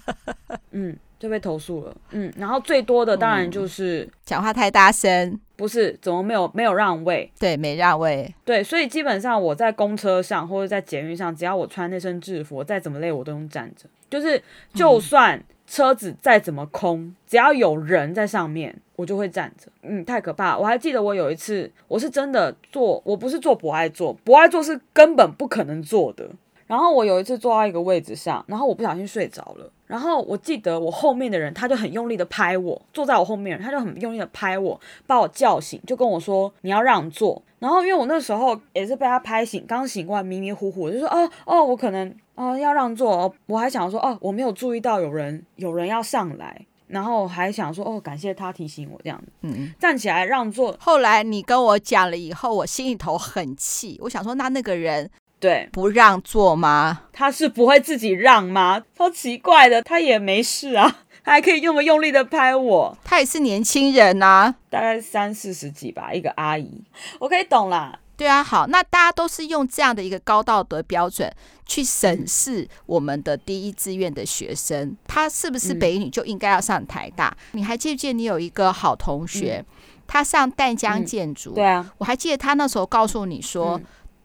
[0.72, 1.96] 嗯，就被投诉了。
[2.10, 5.40] 嗯，然后最多的当然就是、嗯、讲话太大声。
[5.56, 7.32] 不是，怎么没有没有让位？
[7.38, 8.34] 对，没让位。
[8.44, 13.88] 对，所以基本上我在公车上或者在捷运上，只要我穿那身制服，我再怎么累我都用站着。
[14.10, 14.42] 就是
[14.74, 19.70] 就算车子再怎么空，只要有人在上面，我就会站着。
[19.82, 20.58] 嗯，太可怕。
[20.58, 26.28] 我还记得我有一次，我是真的坐，我不是坐博爱座，博爱座是根本不可能坐的。
[26.66, 29.70] 然后我有一次坐到一个位置上，然后我不小心睡着了。
[29.86, 37.40] 然后我记得我后面的人，他就很用力的拍我，坐在我后面，他就很用力的拍我，把我叫醒，就跟我说你要让座。
[37.60, 43.32] 然后因为我那时候也是被他拍醒，刚醒过来迷迷糊糊，就说哦哦，我可能啊、呃、要让座哦。
[43.46, 50.74] 我还想说哦，我没有注意到有人有人要上来，然后还想说哦，感谢他提醒我这样子，嗯，站起来让座。
[50.80, 55.08] 后来你跟我讲了以后，我心里头很气，我想说那那个人。
[55.38, 57.04] 对，不让座吗？
[57.14, 58.84] 他是不会自己让吗？
[58.94, 60.98] 超奇怪的，他也没事啊，
[61.30, 62.98] 他还可以那么用力的拍我。
[63.04, 66.82] 他也是年轻人呐、啊，大概三四十几吧，一个阿姨，
[67.20, 67.96] 我可以懂啦。
[68.16, 71.32] 对啊，好，那大家都是用这样的一个高道德标准
[71.64, 77.28] 去审视我们的第一志愿的学生，他是不是北一女就应该要上台大？
[77.52, 81.54] 嗯、你还记不记得你有一个好同学，嗯、他上淡江建筑、嗯？
[81.54, 83.80] 对啊，我还记得他那时候告诉你说。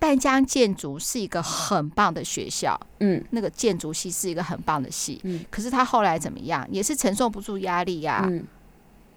[0.06, 8.46] 嗯淡江建筑是一个很棒的学校，嗯，那个建筑系是一个很棒的系，嗯，可是他后来怎么样，也是承受不住压力呀、啊，嗯，因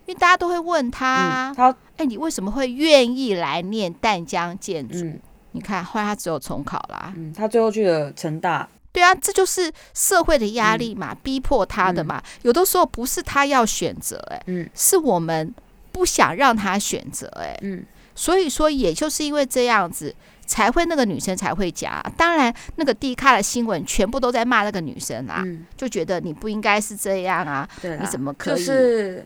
[0.06, 5.04] 为大家都会问他，他、嗯，哎、欸，你为什么会愿意来念淡江建筑？
[5.04, 5.20] 嗯、
[5.52, 15.54] 你看后来他只有重考啦，嗯，他最后去了成大，对啊，这就是社会的压力嘛，嗯、逼迫他的嘛，嗯、有的时候不是他要选择、欸，哎，嗯，是我们
[15.92, 20.14] 不想让他选择、欸，哎，嗯，所以说也就是因为这样子。
[20.48, 28.56] 才会那个女生才会讲，当然那个 D 卡的新闻全部都在骂那个女生啊，嗯、就觉得你不应该是这样啊，对，你怎么可以？
[28.56, 29.24] 就是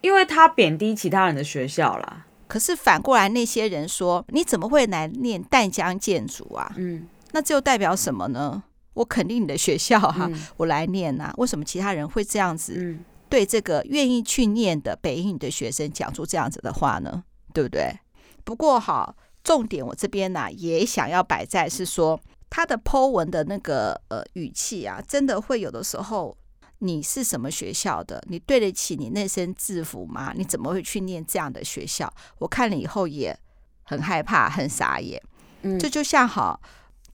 [0.00, 2.26] 因为他贬低其他人的学校啦。
[2.48, 6.72] 可是反过来那些人说，你怎么会来念淡江建筑啊？
[6.76, 8.62] 嗯，那这又代表什么呢？
[8.94, 11.34] 我肯定你的学校哈、啊，嗯、我来念呐、啊。
[11.36, 12.96] 为什么其他人会这样子
[13.28, 17.22] 对这个愿意去念的北一女的学生讲出这样子的话呢？
[17.52, 17.98] 对不对？
[18.42, 19.14] 不过好。
[19.42, 26.36] 重点我这边呢、啊、也想要摆在是说他的 Po 文的那个呃语气啊，真的会有的时候，
[26.78, 28.22] 你是什么学校的？
[28.28, 30.32] 你对得起你那身制服吗？
[30.36, 32.12] 你怎么会去念这样的学校？
[32.38, 33.36] 我看了以后也
[33.84, 35.20] 很害怕，很傻眼。
[35.62, 36.60] 嗯，这就像好，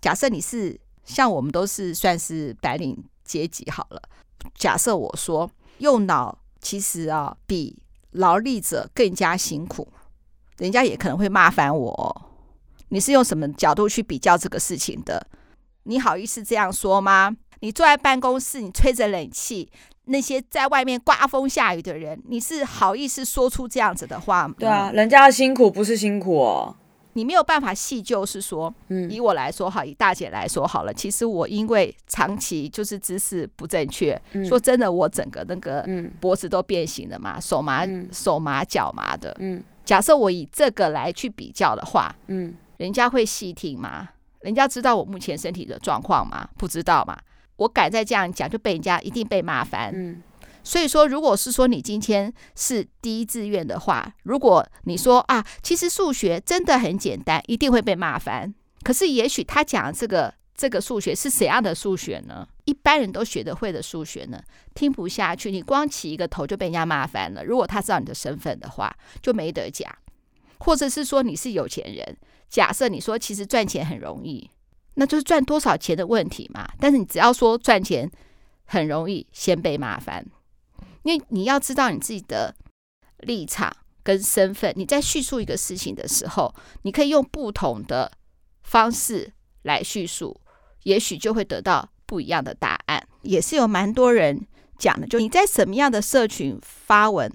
[0.01, 4.03] 假设你是像我们都是算是白领阶级好了。
[4.55, 7.81] 假设我说用脑，其实啊比
[8.13, 9.87] 劳力者更加辛苦，
[10.59, 12.23] 人家也可能会骂翻我。
[12.91, 15.27] 你是用什么角度去比较这个事情的？
[15.85, 17.37] 你好意思这样说吗？
[17.61, 19.71] 你坐在办公室，你吹着冷气，
[20.05, 24.55] 那些在外面刮风下雨的人，你是好意思说出这样子的话吗？
[24.59, 26.77] 对啊，人家的辛苦不是辛苦哦。
[27.15, 30.95] 你没有办法细究，是说，嗯，以我来说哈，以大姐来说好了。
[30.95, 35.85] 其实我因为长期就是姿势不正确，嗯、说真的，我整个那个
[36.21, 39.35] 脖子都变形了嘛，手麻、嗯、手麻脚麻的。
[39.41, 44.07] 嗯，假设我以这个来去比较的话，嗯，人家会细听吗？
[44.41, 46.47] 人家知道我目前身体的状况吗？
[46.59, 47.19] 不知道嘛？
[47.57, 49.91] 我敢再这样讲，就被人家一定被骂翻。
[49.95, 50.23] 嗯。
[50.63, 58.55] 所以说，如果是说你今天是第一志愿的话，如果你说啊，其实数学真的很简单，一定会被骂翻。
[58.83, 62.47] 可是也许他讲的这个这个数学是怎样的数学呢？
[62.65, 64.43] 一般人都学得会的数学呢？
[64.75, 67.45] 听不下去，你光起一个头就被人家骂翻了。
[67.45, 68.93] 如果他知道你的身份的话，
[69.23, 69.89] 就没得讲。
[70.59, 72.17] 或者是说你是有钱人，
[72.49, 74.51] 假设你说其实赚钱很容易，
[74.95, 76.69] 那就是赚多少钱的问题嘛。
[76.81, 78.11] 但是你只要说赚钱
[78.65, 80.27] 很容易，先被骂翻。
[81.05, 82.53] 因为你要知道你自己的
[83.19, 88.11] 立场跟身份，你在叙述一个事情的时候，你可以用不同的
[88.65, 90.41] 方式来叙述，
[90.85, 93.03] 也许就会得到不一样的答案。
[93.23, 94.47] 也是有蛮多人
[94.79, 97.31] 讲的，就你在什么样的社群发文，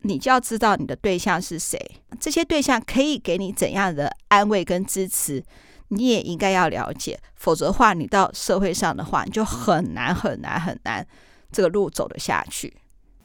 [0.00, 1.78] 你就要知道你的对象是谁，
[2.18, 5.44] 这些对象可以给你怎样的安慰跟支持，
[5.88, 11.06] 你也应该要了解，否则的话，你到社会上的话，你就很难很难很难
[11.52, 12.74] 这个路走得下去。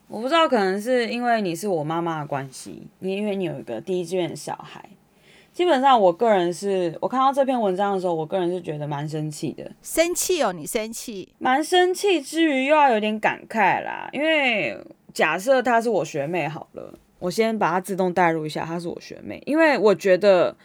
[0.06, 4.88] 我不知道，可能是因为你是我妈妈的关系，你因为你有一个第一志愿的小孩。
[5.58, 9.68] 基本上，我个人是我看到这篇文章的时候，我个人是觉得蛮生气的。
[9.82, 11.34] 生气哦，你生气？
[11.40, 14.08] 蛮生气之余，又要有点感慨啦。
[14.12, 14.78] 因为
[15.12, 20.56] 假设她是我学妹好了，我先把她自动带入一下，她是我学妹，因为我觉得。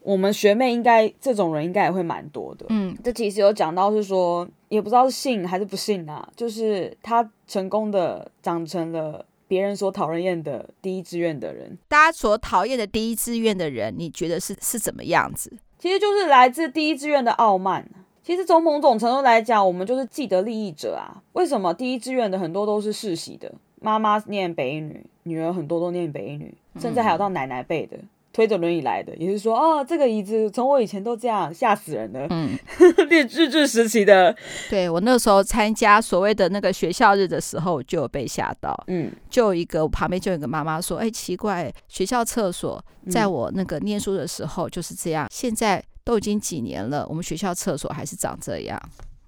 [0.00, 2.64] 我们学妹应该这种人应该也会蛮多的。
[2.70, 6.26] 嗯，这其实有讲到是说，也不知道是信还是不信啊。
[6.34, 11.76] 就是她成功的长成了别人所讨人厌的第一志愿的人。
[11.88, 15.50] 大家所讨厌的第一志愿的人，你觉得是是怎么样子？
[15.78, 17.88] 其实就是来自第一志愿的傲慢。
[18.22, 21.22] 其实从某种程度来讲，我们就是既得利益者啊。
[21.32, 23.50] 为什么第一志愿的很多都是世袭的？
[23.80, 27.96] 妈妈念北一女，女儿很多都念北一女，甚至还有到奶奶辈的。
[28.38, 32.24] 推着轮椅来的，也是说，哦，这个椅子从我以前都这样，吓死人了。
[32.30, 32.56] 嗯，
[33.10, 34.32] 日日治时期的，
[34.70, 38.80] 对我那时候参加所谓的那个学校日的时候，就有被吓到。
[38.86, 48.80] 嗯，就有一个我旁边就有一个妈妈说，哎，奇怪，学校厕所在我那个念书的时候就是这样，嗯、现在都已经几年了，我们学校厕所还是长这样。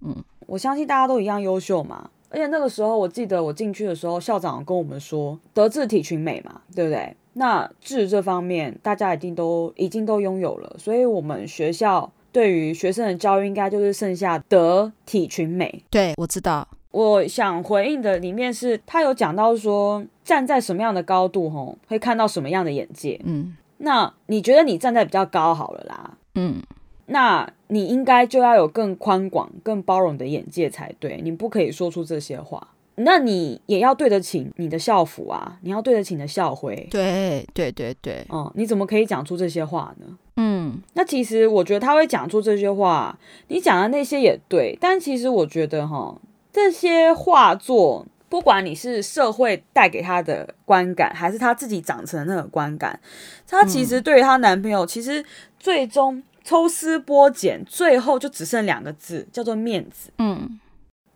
[0.03, 0.15] 嗯，
[0.47, 7.17] 我相信大家都一样优秀嘛，而且那个时候我记得我进去的时候，校长跟我们说，德智体群美嘛，对不对？
[7.41, 15.83] 那智这方面，大家一定都已经都拥有了，所以我们学校对于学生的教育，应该就是剩下德体群美。
[15.89, 16.69] 对，我知道。
[16.91, 23.19] 我想回应的里面是，他有讲到说，站在什么样的高度，吼，会看到什么样的眼界。
[23.25, 26.19] 嗯，那你觉得你站在比较高好了啦。
[26.35, 26.63] 嗯，
[27.07, 32.69] 那你应该就要有更宽广、更包容的眼界才对，你不可以说出这些话。
[33.05, 36.75] 那你也要对得起你的校服啊，你要对得起你的校徽。
[36.91, 40.19] 对对对对，嗯，你怎么可以讲出这些话呢？
[40.37, 46.17] 嗯，那其实我觉得他会讲出这些话，你讲的那些也对，但其实我觉得哈，
[46.53, 52.99] 这些画作，不管你是社会带给他的观感，还是他自己长成的那个观感，
[53.47, 55.25] 他其实对于她男朋友，其实
[55.59, 60.11] 最终抽丝剥茧，最后就只剩两个字，叫做面子。
[60.19, 60.59] 嗯，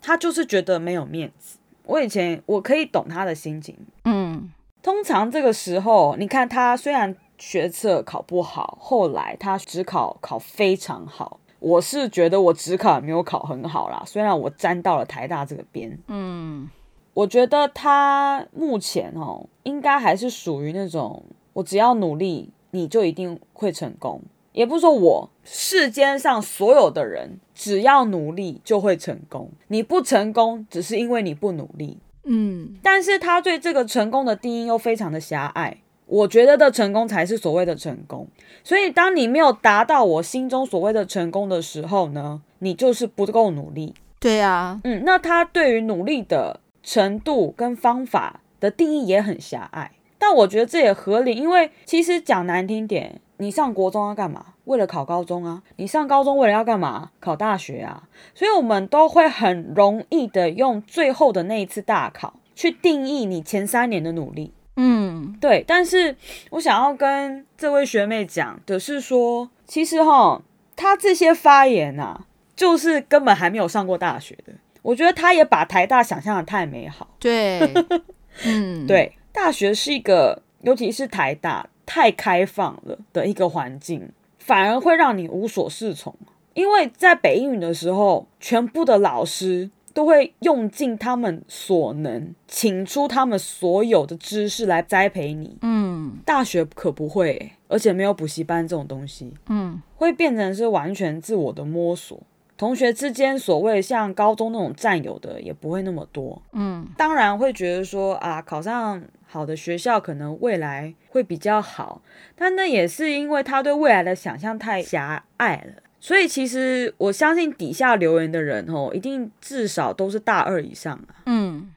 [0.03, 1.57] 他就是觉得没有面子。
[1.87, 4.51] 我以前我可以懂他的心情，嗯，
[4.83, 11.41] 通常这个时候，你看他虽然学测考不好，后来他只考考非常好。
[11.61, 16.69] 我是觉得我只考没有考很好啦，虽然我沾到了台大这个边，嗯，
[17.15, 24.21] 我觉得他目前哦，应该还是属于那种我只要努力，你就一定会成功。
[24.53, 31.99] 也不是说我世间上所有的人只要努力就会成功，你不成功只是因为你不努力。
[32.25, 35.79] 嗯，但是他对这个成功的定义又非常的狭隘。
[36.07, 38.29] 我觉得的成功才是所谓的成功，
[38.63, 43.95] 所以当你没有达到我心中所谓的成功的时候呢，你就是不够努力。
[44.21, 49.93] 对啊，嗯，那他对于努力的程度跟方法的定义也很狭隘。
[50.27, 54.55] 但我觉得这也合理，因为其实讲难听点，你上国中要干嘛？
[54.65, 55.63] 为了考高中啊。
[55.77, 57.11] 你上高中为了要干嘛？
[57.21, 58.05] 考大学啊。
[58.35, 64.55] 所以我们都会很容易的用最后的那一次大考去定义你前三年的努力。
[64.77, 65.63] 嗯，对。
[65.69, 66.17] 但是
[66.53, 70.41] 我想要跟这位学妹讲的是说，其实哈，
[70.75, 72.25] 她这些发言啊，
[72.57, 74.55] 就是根本还没有上过大学的。
[74.81, 77.09] 我觉得她也把台大想象的太美好。
[77.21, 77.61] 对，
[78.47, 79.13] 嗯，对。
[79.35, 84.09] 大学是一个，尤其是台大太开放了的一个环境，
[84.39, 86.15] 反而会让你无所适从。
[86.55, 95.59] 因为在北英语的时候，全部的老师都会用尽他们所能，请出他们所有的知识来栽培你。
[95.63, 99.35] 嗯，大学可不会，而且没有补习班这种东西。
[99.49, 102.19] 嗯，会变成是完全自我的摸索。
[102.57, 106.41] 同学之间所谓像高中那种战友的也不会那么多。
[106.53, 109.03] 嗯，当然会觉得说啊，考上。
[109.35, 112.01] 好的学校可能未来会比较好，
[112.37, 115.83] 但那也是因为他对未来的想象太狭隘了。
[115.99, 121.27] 所以其实我相信底下留言的人哦，一定至少都是大二以上啊。
[121.27, 121.73] 嗯，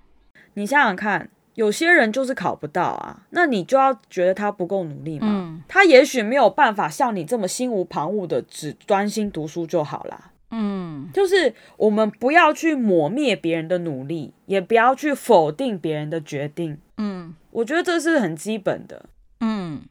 [0.53, 5.27] 你想想看，有些人就是考不到啊，那你就要觉得他不够努力嘛。
[5.27, 10.31] 嗯，他也许没有办法像你这么心无旁骛的只专心读书就好啦。
[10.51, 16.77] 嗯，就是我们不要去抹灭别人的努力，也不要去否定别人的决定。
[16.97, 17.33] 嗯。
[17.51, 19.05] 我觉得这是很基本的。
[19.39, 19.81] 嗯，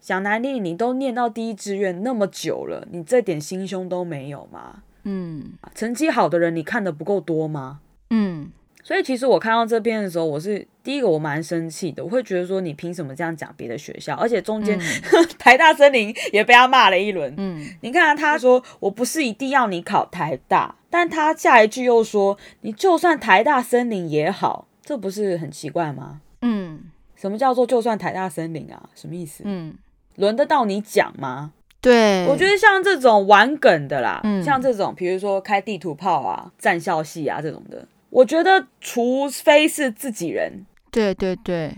[0.00, 4.82] 想难听，你都念到第一志愿那么久了，你这点心胸都没有吗？
[5.04, 7.80] 嗯，成绩好的人你看的不够多吗？
[8.10, 8.50] 嗯，
[8.82, 14.14] 所以其实我看到这篇的时候，我是第一个我蛮生气的，我会觉得说你凭什么这样讲别的学校？
[14.14, 17.32] 而且中间、嗯、 台大森林也被他骂了一轮。
[17.36, 26.20] 嗯，你看他说我不是一定要你考台大，但他下一句又说你就算台大森林也好，这不是很奇怪吗？
[26.42, 26.80] 嗯。
[27.14, 28.90] 什么叫做就算台大森林啊？
[28.96, 29.44] 什么意思？
[29.46, 29.72] 嗯，
[30.16, 31.52] 轮得到你讲吗？
[31.80, 41.72] 对，我觉得像这种玩梗的啦，嗯，像这种比如说开地图炮啊、战校系啊这种的，我觉得除非是自己人，对对对，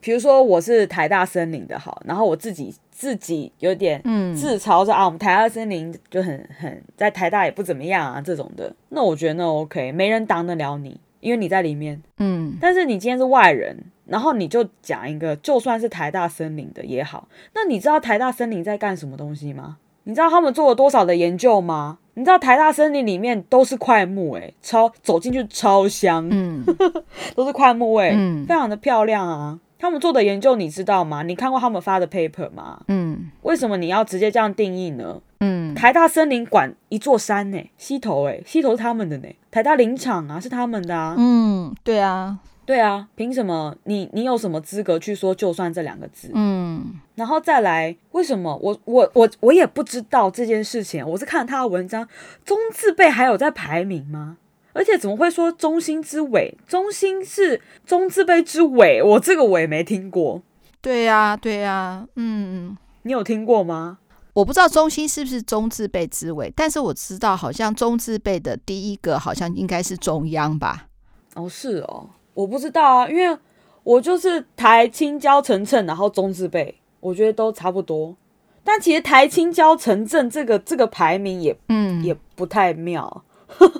[0.00, 13.82] 比如说我是台大森林的好，然后我自己自己有点嗯自嘲说啊，我们台大森林就很很在台大也不怎么样啊这种的，那我觉得那 OK，没人挡得了你，因为你在里面，嗯，但是你今天是外人。
[14.06, 19.76] 然后你就讲一个，就算是台大森林的也好，那你知道台大森林在干什么东西吗？
[20.04, 21.98] 你知道他们做了多少的研究吗？
[22.16, 26.62] 你知道台大森林里面都是块木，诶，超走进去超香，嗯，
[27.34, 29.58] 都是块木，诶，嗯，非常的漂亮啊。
[29.78, 31.22] 他们做的研究你知道吗？
[31.22, 32.80] 你看过他们发的 paper 吗？
[32.88, 35.20] 嗯，为什么你要直接这样定义呢？
[35.40, 42.38] 嗯，台大森林管一座山呢，溪头，诶，溪头是他们的呢，台大林场啊是他们的啊，嗯，对啊。
[42.66, 46.30] 对啊，凭什么你你有什么资格去说就算这两个字？
[46.32, 51.06] 嗯，然后再来，为什么我我我我也不知道这件事情？
[51.06, 52.08] 我是看他的文章，
[52.44, 54.38] 中字辈还有在排名吗？
[54.72, 56.56] 而且怎么会说中心之尾？
[56.66, 60.42] 中心是中字辈之尾，我这个我也没听过。
[60.80, 63.98] 对呀，对呀，嗯，你有听过吗？
[64.32, 70.86] 我不知道中心是不是中字辈之尾，但是我知道好像中字辈的第一个好像应该是中央吧？
[71.34, 72.08] 哦，是哦。
[72.34, 73.38] 我不知道啊，因为
[73.82, 78.16] 我就是台青交成政，然后中字辈，我觉得都差不多。
[78.62, 83.22] 但其实台青交城镇这个这个排名也嗯也不太妙，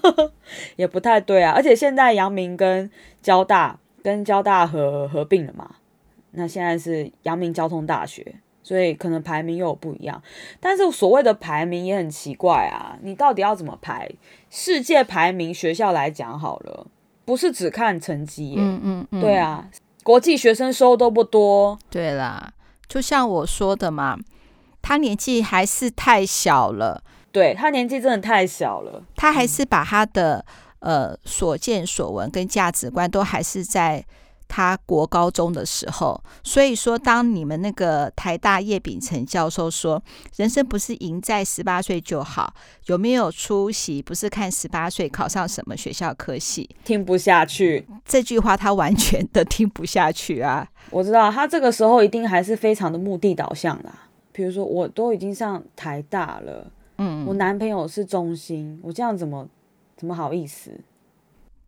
[0.76, 1.52] 也不太对啊。
[1.52, 2.90] 而且现在阳明跟
[3.22, 5.76] 交大跟交大合合并了嘛，
[6.32, 10.22] 那现在是阳明交通大学，所以可能排名又有不一样。
[10.60, 14.10] 但是所谓的排名也很奇怪啊，你到底要怎么排？
[14.50, 16.86] 世界排名学校来讲好了。
[17.24, 19.68] 不是只看成绩耶，嗯嗯嗯，对啊，
[20.02, 21.78] 国际学生收都不多。
[21.90, 22.52] 对啦，
[22.88, 24.18] 就像我说的嘛，
[24.82, 27.02] 他年纪还是太小了。
[27.32, 30.44] 对，他年纪真的太小了，他还是把他的
[30.80, 34.04] 呃所见所闻跟价值观都还是在。
[34.54, 40.00] 他国高中的时候，所以说，当你们那个台大叶秉成教授说
[40.38, 42.54] “人生不是赢在十八岁就好，
[42.86, 50.68] 有没有出息不是看十八岁考上什么学校科系”，听不下去这句话，他完全的听不下去啊！
[50.90, 54.06] 我知道他这个时候一定还是非常的目的导向啦。
[54.30, 59.48] 比如说，我都已经上台大了，嗯，我男朋友是中心，我这样怎么
[59.96, 60.70] 怎么好意思？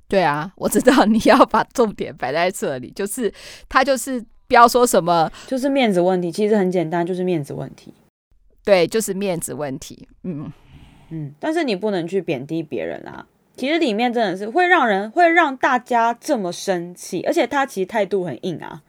[0.09, 3.33] 对啊，我知道你要把重点摆在这里，就是
[3.69, 7.93] 他就是不要说什么，就是面子问题，其实很简单，就是面子问题。
[8.65, 10.09] 对，就是面子问题。
[10.25, 10.53] 嗯
[11.11, 13.27] 嗯，但是你不能去贬低别人啊。
[13.57, 18.83] 其实里面真的是会让人会让大家这么生气，而且他其实态度很硬啊。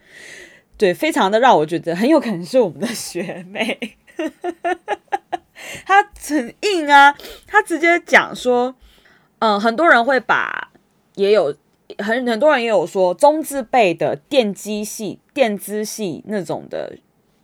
[0.78, 3.98] 对，非常的让我觉得很有可能是我们的学妹。
[5.86, 7.16] 她很硬啊，
[7.46, 8.76] 她直接讲说，
[9.40, 10.72] 嗯，很多人会把
[11.18, 11.54] 也有
[11.98, 16.98] 很很多人也有说，中字辈的电机系、电资系那种的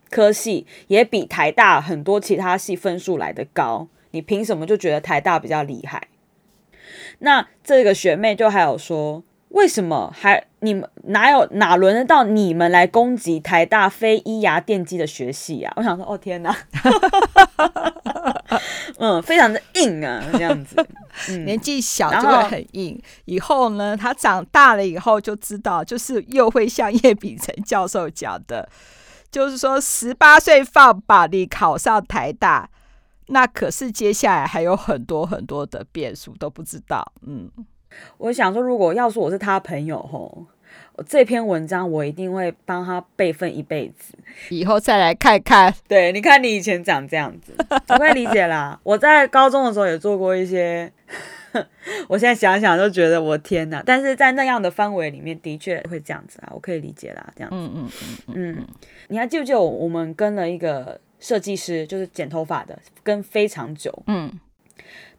[0.10, 3.88] 科系，也比台大很多其他系分数来的高。
[4.12, 6.08] 你凭什么就觉得台大比较厉害？
[7.20, 15.72] 那这个学妹就还有说，为什么还你们哪有哪轮得到你们来攻击台大非医牙电机的学系啊？
[15.78, 16.56] 我想说，哦天哪，
[18.98, 20.76] 嗯，非常的硬啊，这样子，
[21.46, 28.68] 年纪小就会很硬，以后呢，他长大了以后就知道，就是又会像叶秉成教授讲的，
[29.30, 32.70] 就是说十八岁放榜，你考上台大。
[33.28, 37.14] 那可是接下来还有很多很多的变数都不知道。
[37.26, 37.50] 嗯，
[38.18, 40.46] 我想说，如果要说我是他朋友吼，
[41.08, 44.16] 这篇文章我一定会帮他备份一辈子，
[44.50, 45.74] 以后再来看看。
[45.88, 47.54] 对，你看你以前长这样子，
[47.90, 48.80] 我可以理解啦。
[48.84, 50.92] 我在高中的时候也做过一些，
[52.08, 53.82] 我现在想想都觉得我天哪！
[53.86, 57.56] 但是在那样的氛围里面，的确会这样子啊，我可以理解啦，这样子。
[57.58, 57.92] 嗯嗯
[58.28, 58.68] 嗯嗯，
[59.08, 61.00] 你还记不记得我们跟了一个？
[61.20, 64.04] 设计师就是剪头发的，跟非常久。
[64.08, 64.30] 嗯，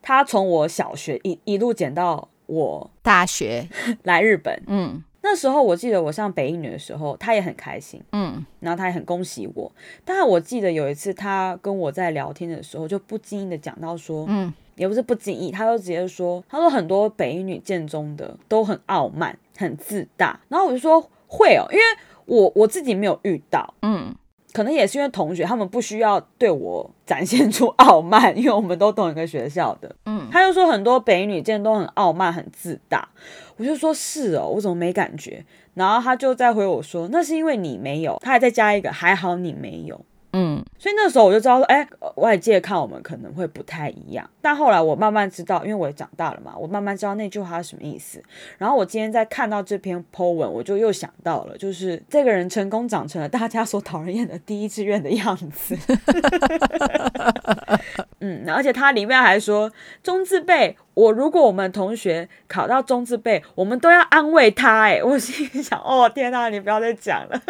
[0.03, 3.67] 他从我小学一一路剪到我大学
[4.03, 4.61] 来日本。
[4.67, 8.01] 嗯，那时候我记得我上北一女的时候，她也很开心。
[8.11, 9.71] 嗯，然后她也很恭喜我。
[10.03, 20.39] 但是我记得有一次她跟我在聊天的时候，就不经意的讲到说，嗯，也不是不经意，她就直接说，她说很多北一女建中的都很傲慢、很自大。
[20.47, 21.83] 然后我就说会哦，因为
[22.25, 23.73] 我我自己没有遇到。
[23.81, 24.15] 嗯。
[24.55, 29.93] 可能也是因为同学他们不需要对我展现出傲慢，因为我们都同一个学校的。
[30.05, 33.05] 嗯，他就说很多北一女见都很傲慢、很自大，
[33.57, 35.43] 我就说是哦，我怎么没感觉？
[35.73, 39.99] 然后他就再回我说，那是因为你没有，他还再加一个还好你没有。
[40.37, 44.29] 嗯，所以那时候我就知道说，哎，外界看我们可能会不太一样。
[44.41, 48.21] 但后来我慢慢知道，因为我也长大了嘛，我慢慢知道那句话是什么意思。
[48.57, 55.77] 然后我今天在看到这篇 po 文，我就又想到了，就是这个人成功长成了大家所讨人厌的第一志愿的样子。
[58.19, 59.71] 嗯，而且他里面还说
[60.03, 64.81] 中字辈，我如果我们同学考到中字辈，我们都要安慰他。
[64.81, 67.41] 哎，我心里想，哦天哪，你不要再讲了。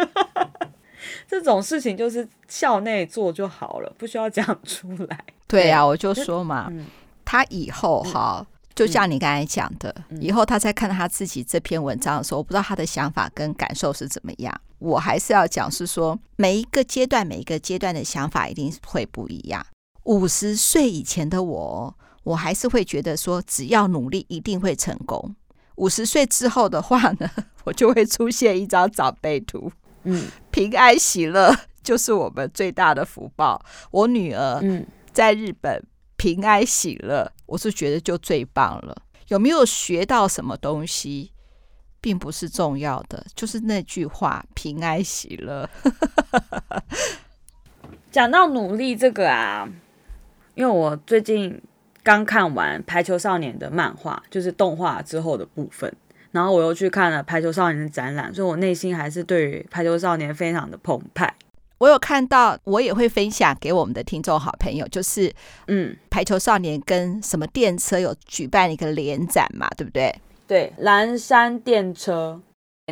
[1.28, 5.24] 这种事情就是校内做就好了，不需要讲 出来。
[5.46, 6.86] 对呀、啊，我就说嘛，嗯、
[7.24, 14.60] 他以后哈，嗯、就像你刚才讲的，嗯、以后他在看他自己这篇文章的时候，我不知道他的想法跟感受是怎么样。
[14.78, 19.64] 我还是要讲，是说每一个阶段，每一个阶段的想法一定会不一样。
[20.04, 21.94] 五十岁以前的我，
[22.24, 25.34] 我还是会觉得说，只要努力，一定会成功。
[25.76, 27.30] 五十岁之后的话呢，
[27.64, 29.72] 我就会出现一张长辈图。
[30.04, 30.26] 嗯，
[30.56, 31.54] 平安喜乐
[31.84, 33.62] 就是我们最大的福报。
[33.90, 34.58] 我女儿
[35.12, 35.84] 在日本
[36.16, 38.96] 平安喜乐，我是觉得就最棒了。
[39.28, 41.30] 有没有学到什么东西，
[42.00, 45.68] 并不是重要的，就是那句话平安喜乐。
[48.10, 49.68] 讲到努力这个啊，
[50.54, 51.60] 因为我最近
[52.02, 55.94] 刚看完《排球少年》的漫画，就是动画之后的部分。
[56.36, 61.34] 然后我又去看了《排球少年》的展览，所以我内心还是对于《排球少年》非常的澎湃。
[61.78, 65.32] 我有看到，我也会分享给我们的听众好朋友，就是
[65.68, 70.14] 嗯，《排球少年》跟什么电车有举办一个联展嘛，对不对？
[70.46, 72.38] 对，蓝山电车。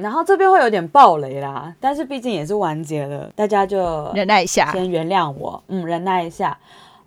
[0.01, 6.59] 然后这边会有点暴雷啦，但是毕竟也是完结了，大家就忍耐一下，先原谅我，嗯，忍耐一下。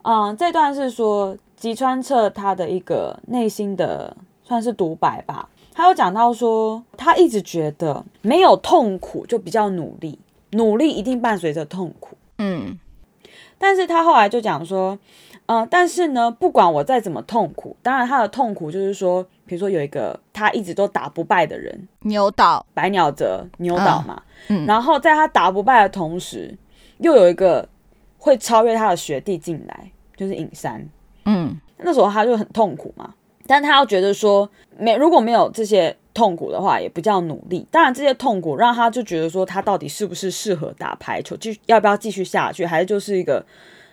[0.03, 5.49] 嗯，这段是说吉川彻他的一个内心的算是独白吧。
[5.77, 10.17] 他有讲到说，他一直觉得没有痛苦就比较努力，
[10.53, 12.17] 努力一定伴随着痛苦。
[12.39, 12.79] 嗯，
[13.59, 14.97] 但是他后来就讲说，
[15.45, 22.65] 嗯、呃，但是呢，不管我再怎么痛苦，当然他的痛苦就是说，比如说有一个他一直都打不败的人，牛岛。
[22.73, 26.57] 白鸟泽牛岛嘛，嗯，然后在他打不败的同时，
[26.97, 27.69] 又有一个
[28.17, 30.83] 会超越他的学弟进来，就是影山，
[31.25, 33.13] 嗯，那时候他就很痛苦嘛。
[33.47, 37.65] 但他又觉得说，没如果没有这些痛苦的话，也不叫努力。
[37.71, 43.45] 当然，这些痛苦让他就觉得说，他到底是不是适合打排球，继要不要继续下去，还是就是一个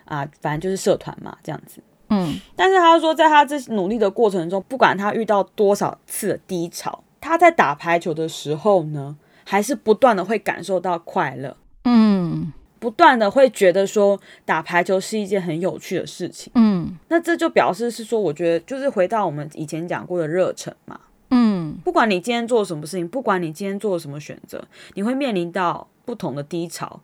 [0.04, 1.80] 啊，反正就是社团嘛，这样子。
[2.10, 2.40] 嗯。
[2.56, 11.56] 但是他说，在他这努力的过程中，不管他遇到多少次的低潮，他在打排球的时候呢，还是不断的会感受到快乐。
[11.84, 12.52] 嗯。
[12.84, 24.62] 不断的会觉得说打排球是一件很有趣的事情，嗯，那这就表示是说，我觉得就是回到我们以前讲过的热忱嘛，嗯，不管你今天做了什么事情，不管你今天做了什么选择，
[24.92, 27.00] 你会面临到不同的低潮。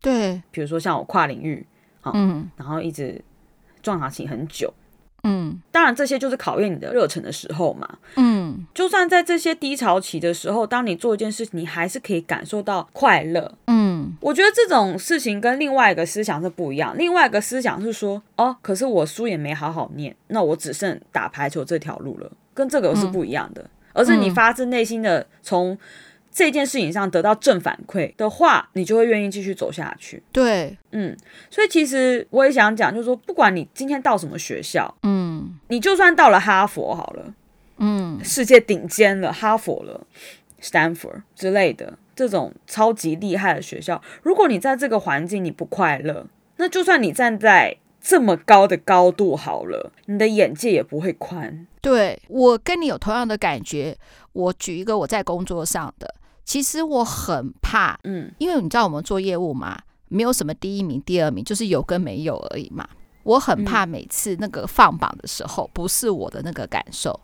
[0.00, 1.64] 对，比如说像我跨领域，
[2.12, 3.22] 嗯，然后一直
[3.80, 4.74] 撞墙期很久。
[5.24, 7.88] 嗯，当然这些就是考验你的热忱的时候嘛。
[8.16, 13.52] 嗯，就算在这些低潮期的时候，当你做一件事情，你还是可以感受到快乐。
[13.66, 16.96] 嗯，我觉得这种事情跟另外一个思想是不一样。
[16.96, 23.62] 另外一个思想是说，哦，可是我书也没好好念，那我只剩打排球这条路了，跟这个是不一样的。
[23.62, 25.78] 嗯，而是你发自内心的从。
[26.32, 30.22] 这件事情上得到正反馈的话，你就会愿意继续走下去。
[30.30, 31.16] 对，嗯，
[31.50, 37.34] 所以其实我也想讲，就是说，不管你今天到什么学校，嗯，你就算到了哈佛好了，
[37.78, 40.06] 嗯，世界顶尖了，哈佛了
[40.62, 46.26] ，Stanford 之类的这种超级厉害的学校，如果你在这个环境你不快乐，
[46.58, 51.66] 那就算你站在这么高的高度好了，你的眼界也不会宽。
[51.80, 53.96] 对，我跟你有同样的感觉。
[54.32, 56.14] 我举一个我在工作上的。
[56.50, 59.78] 其实我很怕，嗯，因为你知道我们做业务嘛，
[60.08, 62.88] 没有什么第一名、第二名，就是有跟没有而已嘛。
[63.22, 67.20] 我很怕每次那个放榜的时候不是我的那个感受，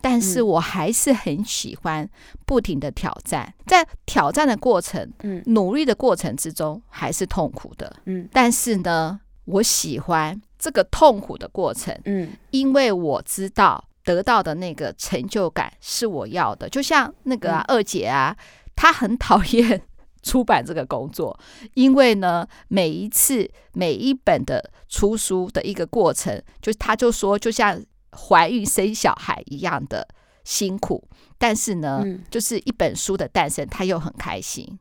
[0.00, 2.08] 但是我还是很喜欢
[2.46, 5.12] 不停的挑战，在挑战的过程、
[5.44, 13.84] 努力的过程之中还是痛苦的，嗯，但是呢，我喜欢这个痛苦的过程，嗯，因为我知道。
[14.04, 18.36] 得到的那个成就感是我要的，就像那个、啊嗯、二姐啊，
[18.76, 19.82] 她很讨厌
[20.22, 21.38] 出版这个工作，
[21.74, 27.82] 因为呢，每一次每一本的出书的一个过程，就她就说，就像
[28.12, 30.06] 怀孕生小孩一样的
[30.44, 34.78] 辛苦，但是呢，嗯、就是一本书的诞生，她又很开心。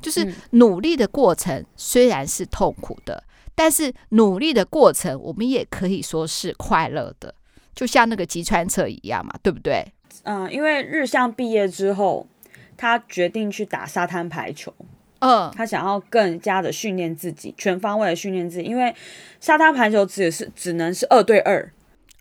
[0.00, 7.34] 就是努力的过程虽然是痛苦的，但是努力的过程，我们也可以说是快乐的。
[7.74, 9.84] 就像那个吉川彻一样嘛，对不对？
[10.22, 12.26] 嗯，因为日向毕业之后，
[12.76, 14.72] 他决定去打沙滩排球。
[15.20, 18.94] 嗯，他想要更加的训练自己，全方位的训练自己，因为
[19.40, 21.72] 沙滩排球只是只能是二对二。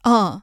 [0.03, 0.41] 嗯。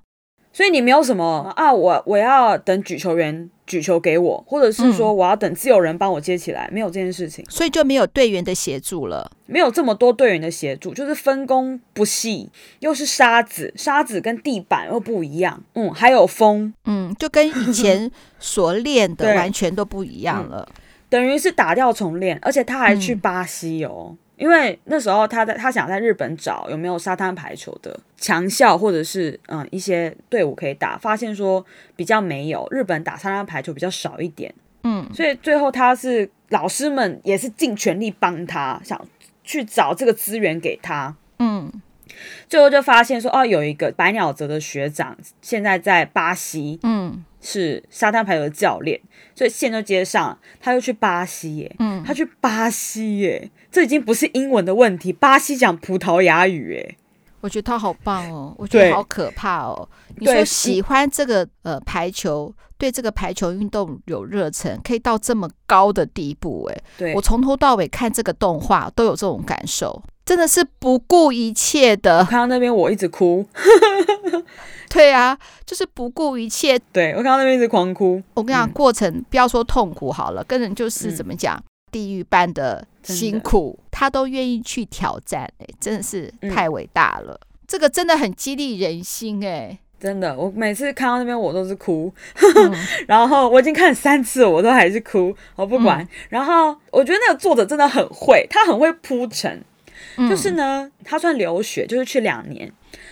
[0.52, 12.50] 所以你没有什么啊，我我要等举球员举球给我，或者是说我要等自由人帮我接起来，嗯、没有这件事情，所以就没有队员的协助了，没有这么多队员的协助，就是分工不细，
[12.80, 18.10] 又是沙子，沙子跟地板又不一样，嗯，还有风，嗯，就跟以前
[18.40, 20.74] 所练的完全都不一样了，嗯、
[21.08, 24.08] 等于是打掉重练，而且他还去巴西哦。
[24.10, 31.64] 嗯因为那时候他在他想在日本找有没有沙滩排球的强校，或者是嗯一些队伍可以打，发现说
[31.94, 34.52] 比较没有，日本打沙滩排球比较少一点，
[34.84, 38.98] 嗯，所以最后他是老师们也是尽全力帮他，想
[39.44, 41.70] 去找这个资源给他，嗯，
[42.48, 47.24] 最后就发现说哦，有一个白鸟泽的学长现在在巴西，嗯。
[47.42, 49.00] 是沙滩排球的教练，
[49.34, 56.96] 所以线就接上，他又去巴西耶，嗯，他去巴西耶，这已经不是英文的问题，巴西讲葡萄牙语耶，
[57.40, 59.88] 我觉得他好棒哦，我觉得好可怕哦。
[60.16, 72.24] 你说喜欢这个呃排球，对这个排球运动有热忱，可以到这么高的地步哎，对，我从头到尾看这个动画都有这种感受，真的是不顾一切的。
[72.24, 73.46] 看到那边我一直哭。
[74.90, 76.76] 对啊，就是不顾一切。
[76.92, 78.20] 对，我看到那边一直狂哭。
[78.34, 81.62] 我跟你讲，嗯、过程不要说痛苦好了，根本就是怎么讲，嗯、
[81.92, 87.38] 地狱般的辛苦，他都愿意去挑战，哎，真的是太伟大了。
[87.42, 90.36] 嗯、这个真的很激励人心，哎，真的。
[90.36, 92.12] 我每次看到那边我都是哭，
[92.56, 92.74] 嗯、
[93.08, 95.34] 然后我已经看了三次，我都还是哭。
[95.56, 96.02] 我不管。
[96.02, 99.62] 嗯、然后我觉得那个作者真的很会，他很会铺陈。
[100.16, 102.70] 嗯、就是呢，他算留学，就是去两年。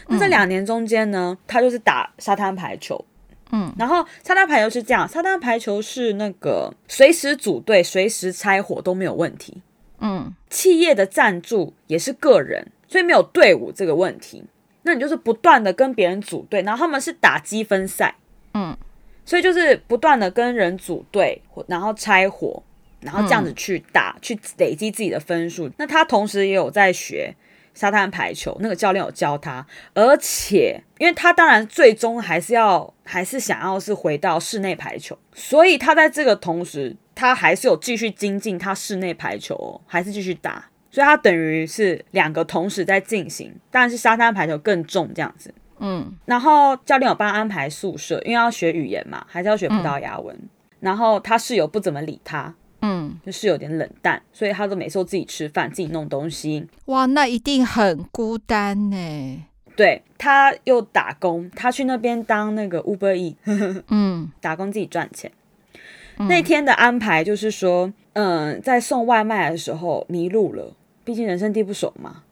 [0.09, 3.03] 那这两年中间呢，嗯、他就是打沙滩排球，
[3.53, 9.61] 嗯，然后沙滩排球是这样，沙滩排球是那个随时组队、随时拆伙都没有问题，
[10.01, 14.44] 嗯，企业的赞助也是个人，所以没有队伍这个问题。
[14.82, 18.14] 那你就是不断的跟别人组队，然后他们是打积分赛，
[18.55, 18.76] 嗯，
[19.24, 22.62] 所以就是不断的跟人组队，然后拆伙，
[23.01, 25.70] 然后这样子去打，嗯、去累积自己的分数。
[25.76, 27.34] 那他同时也有在学。
[27.74, 50.49] 沙滩排球那个教练有教他，而且因为他当然最终还是要还是想要是回到室内排球，所以他在这个同时，他还是有继续精进他室内排球哦，还是继续打，所以他等于是两个同时在进行，但是沙滩排球更重这样子，嗯，然后教练有帮他安排宿舍，因为要学语言嘛，还是要学葡萄牙文，嗯、
[50.79, 52.55] 然后他室友不怎么理他。
[52.81, 56.64] 嗯，就是有点冷淡，所以他都每次都自己吃饭，自己弄东西。
[56.85, 59.45] 哇，那一定很孤单呢。
[59.75, 63.37] 对，他又打工，他去那边当那个 Uber E，
[63.89, 65.29] 嗯， 打工自己赚钱。
[66.19, 72.23] 嗯、那天的安排就是说，嗯，在送外卖的时候迷路了，毕竟人生地不熟嘛，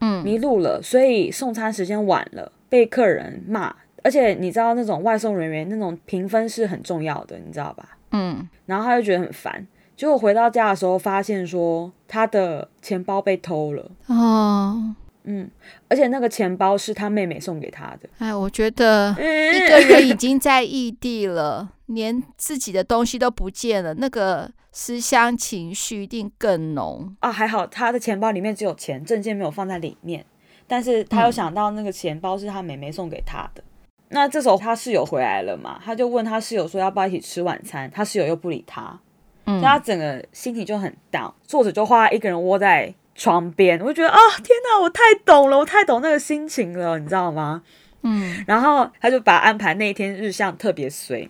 [0.00, 3.74] 嗯，迷路了，所以送餐时间晚了，被客人骂。
[4.04, 7.96] 而且你知道那种外送人员那种评分是很重要的，你知道吧？
[8.10, 9.64] 嗯，然后他就觉得很烦。
[9.96, 13.88] 结果回到家的时候，发现说他的钱包被偷了。
[14.06, 15.48] 哦，嗯，
[15.88, 18.08] 而且那个钱包是他妹妹送给他的。
[18.18, 27.30] 哎，我觉得一个人已经在异地了，连自己的东西都不见了，那个思乡情绪一定更浓啊。
[27.30, 30.24] 还好他的钱包里面只有钱，证件没有放在里面。
[30.66, 33.62] 但是他又想到那个钱包是他妹妹送给他的。
[34.08, 38.98] 那这时候他室友回来了嘛，他就问他室友说要不要一起吃晚餐，他室友又不理他，
[39.44, 41.32] 嗯，所以他整个心情就很 down。
[41.44, 47.62] 作者就画一个人窝在床边，我就觉得啊，天哪，我太懂了，我太懂那个心情了，你知道吗？
[48.02, 51.28] 嗯，然后他就把安排那一天日向特别衰，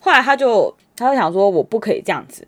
[0.00, 2.46] 后来他就他就想说我不可以这样子，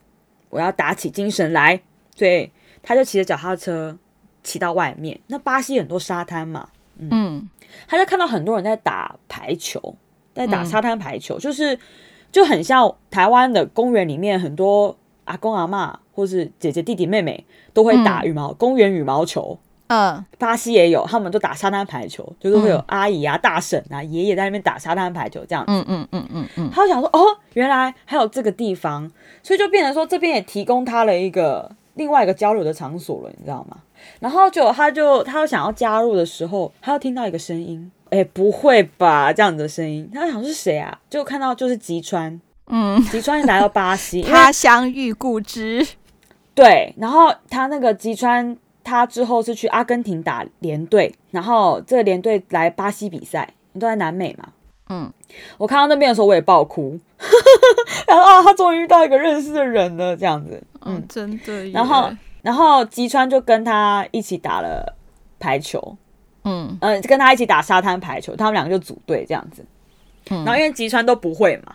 [0.51, 1.81] 我要打起精神来，
[2.15, 2.51] 所以
[2.83, 3.97] 他就骑着脚踏车
[4.43, 6.69] 骑到外面，那巴西很多沙滩嘛，
[6.99, 7.09] 嗯。
[7.13, 7.51] 嗯
[7.89, 9.95] 他就看到很多人在打排球，
[10.33, 11.79] 在打沙滩排球，嗯、就是
[12.33, 19.59] 就很像台湾的公园里面很多阿公阿妈或是姐姐弟弟妹妹都会打羽毛、嗯、公园羽毛球。
[19.89, 25.73] 嗯，巴西也有，他们都打沙滩排球，就是会有阿姨啊、大婶啊、爷爷在那边打沙滩排球这样子。
[25.73, 26.71] 嗯嗯嗯嗯嗯。
[26.73, 27.25] 他就想说，哦，
[27.55, 29.11] 原来还有这个地方，
[29.43, 33.79] 所以就变成说这边也提供他了一个另外一个交流的场所了，你知道吗？
[34.21, 40.99] 然后就他就他又想要加入的时候，他又听到一个声音，哎，不会吧，这样子的声音，他想是谁啊？
[41.09, 45.87] 就看到就是吉川，嗯，吉川来到巴西， 他乡遇故知，
[46.55, 46.95] 对。
[46.99, 48.57] 然后他那个吉川，
[48.87, 54.49] 他之后是去阿根廷打联队，然后这个联队来巴西比赛，你都在南美嘛，
[54.89, 55.13] 嗯。
[55.59, 56.99] 我看到那边的时候，我也爆哭，
[58.07, 61.69] 然后啊， 他终于遇到一个认识的人了，这样子，嗯，哦、真的。
[61.71, 62.11] 然后。
[62.43, 64.95] 然后吉川就跟他一起打了
[65.41, 65.97] 排球，
[66.45, 69.67] 嗯嗯，跟他一起打沙滩排球，他们两个就组队这样子。
[70.31, 71.75] 嗯、然后因为吉川都不会嘛，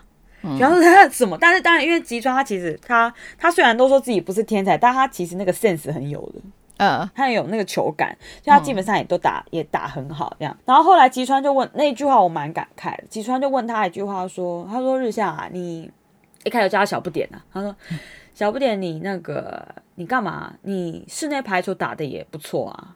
[0.57, 1.38] 然后说他什么？
[1.41, 6.39] 但是当然，因为吉川他其实他他虽然都说自己不是天才，但他其实那个 sense 很有的，
[6.82, 10.58] 嗯，他很有那个球感，所以他基本上也都打、嗯、也打很好这样。
[10.66, 13.04] 然后后来吉川就问那一句话，我蛮感慨的。
[13.08, 15.90] 吉川就问他一句话说：“他说日向啊，你
[16.44, 17.76] 一开始叫他小不点啊，他说。”
[18.34, 19.64] 小不点，你那个
[19.96, 20.54] 你干嘛？
[20.62, 22.96] 你室内排球打的也不错啊，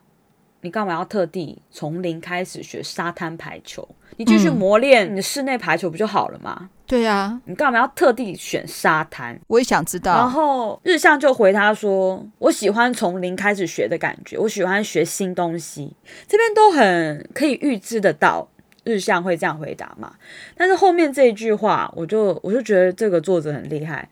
[0.61, 3.87] 你干嘛要特地从零开始学沙滩排球？
[4.15, 6.69] 你继续磨练你的室内排球不就好了吗？
[6.87, 9.39] 对呀，你干嘛要特地选沙滩？
[9.47, 10.13] 我也想知道。
[10.13, 15.95] 然后日向就回他说：“我喜欢从零开始学的感觉，我喜欢学新东西。”
[16.27, 18.47] 这边都很可以预知得到
[18.83, 20.13] 日向会这样回答嘛。
[20.55, 24.07] 但是后面这一句话，我就我就觉得这个作者很厉害。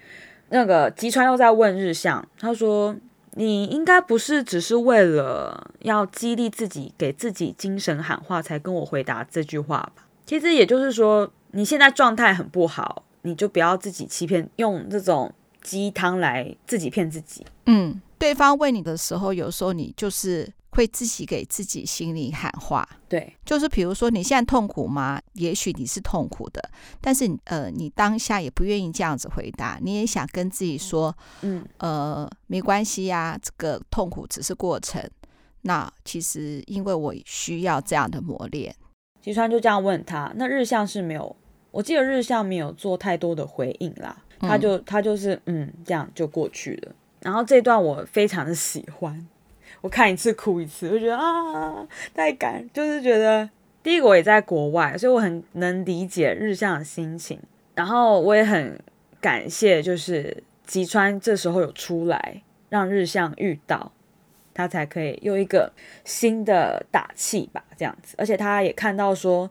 [0.50, 2.96] 那个吉川又在问日向，他说
[3.36, 10.06] ：“你应该不是只是为了要激励自己，给自己精神喊话，才跟我回答这句话吧？
[10.26, 17.46] 其实也就是说，你现在状态很不好，你就不要自己欺骗，用这种鸡汤来自己骗自己。
[17.66, 25.22] 嗯，对方问你的时候，有时候你就是。”会自己给自己心里喊话，对，就是比如说你现在痛苦吗？
[25.34, 26.68] 也许你是痛苦的，
[27.00, 35.08] 但是呃，你当下也不愿意这样子回答，你也想跟自己说，嗯，呃，没关系呀，这个痛苦只是过程。
[35.62, 38.76] 那其实因为我需要这样的磨练。
[39.22, 41.36] 吉川就这样问他，那日向是没有，
[41.74, 46.92] 我记得日向没有做太多的回应啦，他就他就是嗯，这样就过去了。
[47.20, 49.28] 然后这段我非常的喜欢。
[49.82, 53.50] 我看一次哭一次，我觉得啊，太感，就是觉得
[53.82, 57.40] 第一个我也在国外，所以我很能理解日向的心情。
[57.74, 58.80] 然后我也很
[59.20, 63.92] 感谢，就是吉川这时候有出来，让日向遇到
[64.54, 65.74] 他，才可以有一个
[66.06, 68.14] 新的打气吧，这样子。
[68.20, 69.50] 而且他也看到说，诶，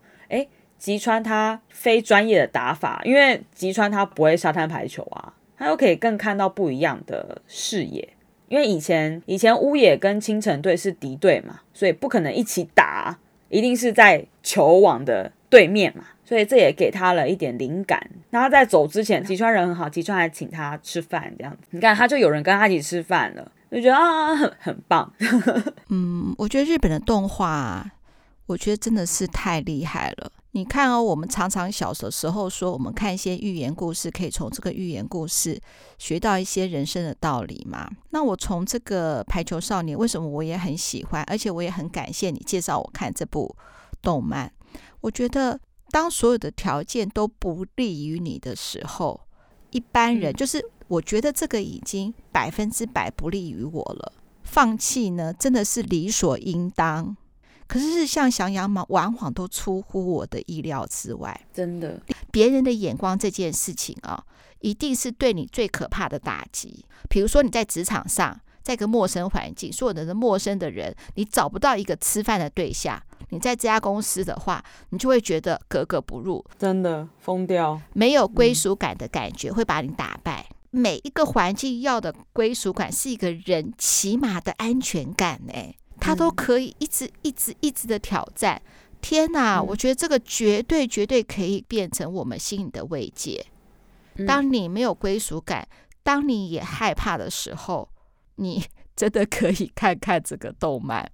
[0.83, 8.09] 吉川他非专业的打法，因为吉川他不会沙滩排球啊，他又可以更看到不一样的视野。
[8.49, 13.17] 因为以前以前乌野跟青城队是敌对嘛，所以不可能一起打，
[13.49, 18.05] 一定是在球网的对面嘛，所以这也给他了一点灵感。
[18.31, 25.13] 那他在走之前，吉川人很好，吉川还请他吃饭，这样子，你看他就有人跟他一起吃饭了，就觉得啊很很棒。
[25.91, 27.89] 嗯，我觉得日本的动画，
[28.47, 30.33] 我觉得真的是太厉害了。
[30.55, 35.59] 你看哦，我们常常小的时候说，我们看一些寓言故事，可以从这个寓言故事
[35.97, 37.89] 学到一些人生的道理嘛。
[38.11, 43.57] 那我从这个排球少年，为什么我也很喜欢，而且我也很感谢你介绍我看这部
[44.03, 44.53] 动漫。
[45.01, 45.59] 我觉得，
[45.91, 49.21] 当所有的条件都不利于你的时候，
[49.71, 54.13] 一般人就是我觉得这个已经百分之百不利于我了，
[54.43, 57.17] 放弃呢真的是理所应当。
[57.73, 61.41] 可是日向翔阳嘛，往往都出乎我的意料之外。
[61.55, 61.99] 真的，
[62.31, 64.23] 别人的眼光这件事情啊，
[64.61, 66.85] 一定是对你最可怕的打击。
[67.09, 73.03] 比如说你在职场上，在一个陌生环境，所有的陌生的人，你找不到一个吃饭的对象。
[73.31, 80.45] 你在这家公司的话，你就会觉得格格不入，真的疯掉，没有归属感的感觉会把你打败。
[80.69, 85.75] 每一个环境要的归属感是一个人起码的安全感，哎。
[86.03, 88.61] 他都可以一直一直一直的挑战，
[89.01, 89.59] 天哪！
[89.61, 93.47] 嗯、我觉得这个绝对绝对可以变成我们心里的慰藉。
[94.27, 95.67] 当你没有归属感，
[96.03, 97.89] 当你也害怕的时候，
[98.35, 98.65] 你
[98.97, 101.09] 真的可以看看这个动漫。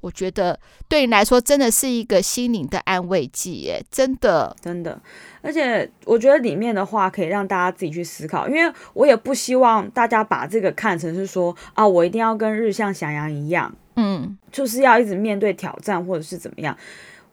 [0.00, 5.00] 我觉得对你来说真的是一个心灵的安慰剂，耶，真的真的。
[5.40, 13.74] 而且我觉得里面的话可以让大家自己去思考，因为我也不希望大家把这个看成是说啊，我一定要跟日向翔阳一样。
[13.96, 16.76] 嗯，就是要一直面对挑战，或者是怎么样。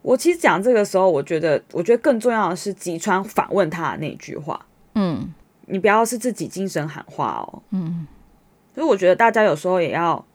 [0.02, 4.64] 我其实讲这个时候，我觉得，我觉得更重要的是吉川反问他的那句话。
[4.96, 5.32] 嗯，
[5.68, 7.62] 你不要是自己精神喊话哦。
[7.70, 8.08] 嗯，
[8.74, 10.26] 所以我觉得大家有时候也要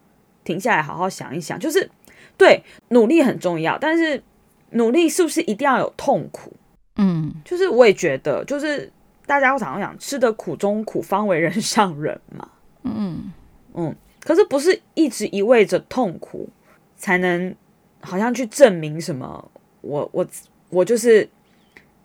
[0.45, 1.59] 停下来，好好想一想。
[1.59, 1.91] 就是
[2.37, 4.23] 对，努力很重要，但是
[4.71, 6.53] 努力是不是一定要有痛苦？
[6.97, 8.91] 嗯，就是我也觉得，就是
[9.27, 12.49] 大家会常常讲，吃得苦中苦，方为人上人嘛。
[12.85, 13.33] 嗯
[13.75, 13.95] 嗯。
[14.27, 16.49] 可是不是一直一味着痛苦
[16.97, 17.55] 才能
[18.01, 19.49] 好像去证明什么？
[19.83, 20.27] 我我
[20.71, 21.31] 我就是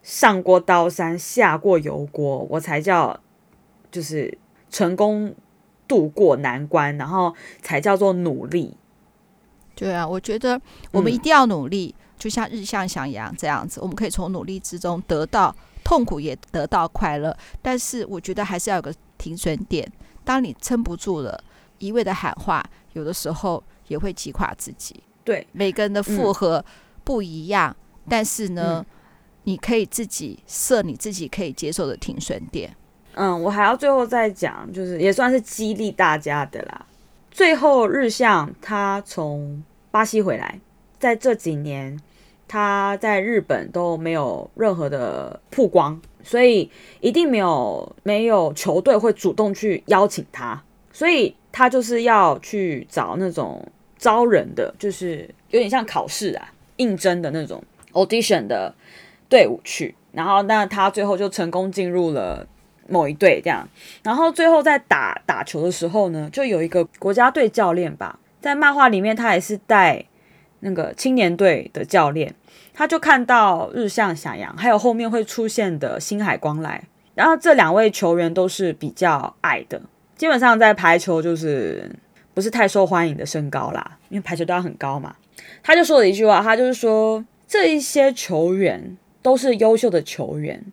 [0.04, 3.20] 上过刀山下过油锅，我才叫
[3.92, 4.38] 就是
[4.70, 5.34] 成功
[5.88, 8.78] 度过难关，然后才叫做努力。
[9.74, 10.62] 对啊，我觉得
[10.92, 17.36] 我们一定要努力，嗯、就像日向翔阳这样子，我们可以从努力之中得到痛苦，也得到快乐。
[17.64, 19.92] 但是我觉得还是要有个停损点，
[20.24, 21.44] 当你撑不住了。
[21.82, 22.64] 一味的喊话，
[22.94, 25.04] 有的时候也会击垮自己。
[25.24, 26.64] 对，每个人的负荷
[27.04, 28.86] 不一样，嗯、但是呢，嗯、
[29.44, 32.76] 你可以自己设你自己可以接受的停损点。
[33.14, 36.86] 嗯，我还要最后再讲，就是也算是激励大家的啦。
[37.30, 40.60] 最后，日向他从巴西回来，
[40.98, 42.00] 在这几年
[42.48, 51.36] 他在日本都没有任何的曝光，所以一定没有没有球队会主动去邀请他，所以。
[51.52, 53.66] 他就是要去找那种
[53.98, 58.74] 招人的，就是有点像考试啊，应征的那种 audition 的
[59.30, 62.48] 队伍去，然后那他最后就成功进入了
[62.88, 63.68] 某一队这样，
[64.04, 70.06] 然后最后在打打球的时候呢，就有一个国家队教练吧，在漫画里面他也是带
[70.62, 72.34] 那个青年队的教练，
[72.74, 76.84] 他就看到日向翔阳，还有后面会出现的星海光来，
[77.16, 79.82] 然后这两位球员都是比较矮的。
[80.22, 81.92] 基本上在排球就是
[82.36, 85.16] 不是太受欢迎的身高啦，因为排球都要很高嘛。
[85.64, 90.64] 他就说了一句话，他就是说，这一些球员都是优秀的球员，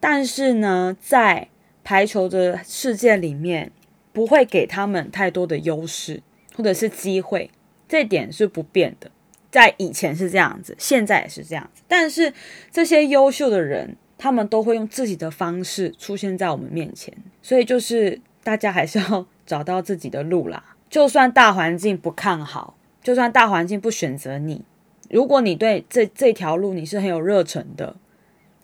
[0.00, 1.46] 但是呢，在
[1.84, 3.70] 排球的世界里面，
[4.12, 6.20] 不会给他们太多的优势
[6.56, 7.48] 或者是机会，
[7.88, 9.08] 这点是不变的。
[9.52, 11.84] 在以前是这样子，现在也是这样子。
[11.86, 12.32] 但是
[12.72, 18.20] 这些优秀的人，他们都会用自己的方式出现在我们面前，所以就是。
[18.50, 20.74] 大家还是要找到自己的路啦。
[20.88, 24.64] 就算大环境不看好，就算大环境不选择你，
[25.08, 27.94] 如果你对这这条路你是很有热忱的，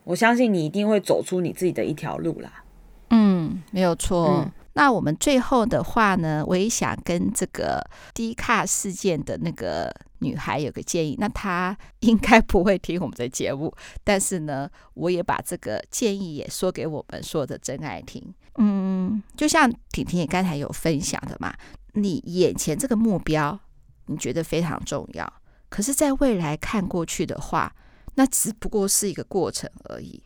[0.02, 2.64] 我相信你一定会走出你自己的一条路啦。
[3.10, 4.42] 嗯，没有错。
[4.44, 7.82] 嗯那我们最后的话呢，我也想跟这个
[8.12, 11.16] 低卡事件的那个女孩有个建议。
[11.18, 13.72] 那她应该不会听我们的节目，
[14.04, 18.22] 但是呢，我也把这个建议也说给我们所有的真爱听。
[18.58, 21.54] 嗯，就像婷婷也刚才有分享的嘛，
[21.92, 23.58] 你眼前这个目标
[24.06, 25.30] 你觉得非常重要，
[25.68, 27.74] 可是在未来看过去的话，
[28.14, 30.22] 那只不过是一个过程而已。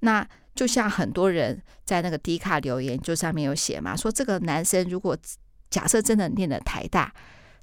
[0.00, 5.16] 那就像很多人在那个 D 卡留言，就上面有写嘛，说这个男生如果
[5.68, 7.12] 假设真的念了台大，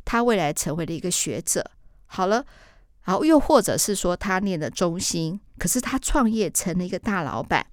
[0.04, 1.72] 他未来成为了一个学者，
[2.08, 2.46] 好了，
[3.06, 7.66] 然后又或者是说他念了中兴，可是他创业成了一个大老板，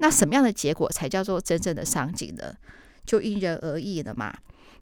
[0.00, 2.54] 那什么样的结果才叫做真正的上进呢？
[3.06, 4.34] 就因人而异了嘛。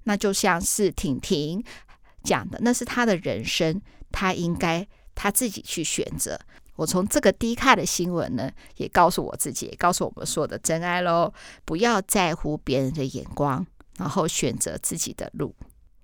[0.04, 1.62] 那就像是婷婷
[2.22, 6.38] 讲的，那是他的人生，他应该他自己去选择。
[6.76, 11.32] 我从这个低卡的新闻呢，也告诉我自己，也告诉我们所有的真爱喽，
[11.64, 13.66] 不要在乎别人的眼光，
[13.98, 15.54] 然后选择自己的路。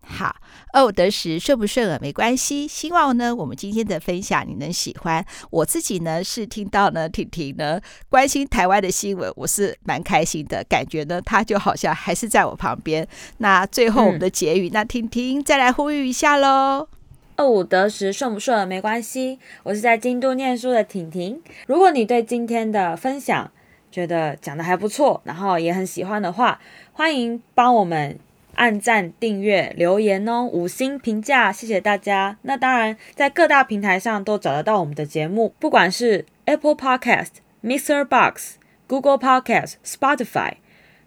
[0.07, 0.36] 好，
[0.74, 2.68] 偶得时顺不顺耳没关系。
[2.68, 5.24] 希望呢，我们今天的分享你能喜欢。
[5.50, 13.07] 我自己呢是听到呢，婷婷呢关心台湾的新闻，我是蛮开心的，感觉呢她就好像还是在我旁边。
[13.38, 16.88] 那最后我们的结语，嗯、那婷婷再来呼吁一下喽。
[17.36, 19.38] 二五得十顺不顺耳没关系。
[19.64, 21.40] 我是在京都念书的婷婷。
[21.66, 23.50] 如果你对今天的分享
[23.90, 26.61] 觉得讲的还不错，然后也很喜欢的话，
[26.92, 28.18] 欢迎帮我们。
[28.57, 32.36] 按赞、订阅、留言哦，五星评价，谢谢大家。
[32.42, 37.28] 那当然，在各大平台上都找得到我们的节目，不管是 Apple Podcast、
[37.62, 40.55] Mixer Box、Google Podcast、Spotify、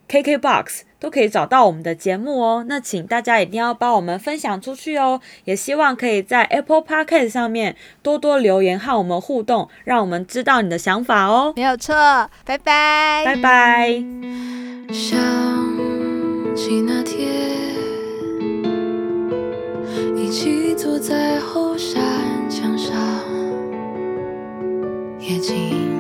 [0.07, 2.65] KK Box 都可以找到我们的节目哦。
[2.67, 11.53] 那请大家一定要帮我们分享出去哦，也希望可以在 Apple Podcast 上面多多留言和我们互动，让我们知道你的想法哦。
[11.55, 11.93] 没有错，
[12.43, 15.46] 拜拜，拜拜。
[16.57, 17.29] 起那天，
[20.15, 22.03] 一起坐在后山
[22.49, 22.95] 墙上，
[25.19, 25.96] 夜景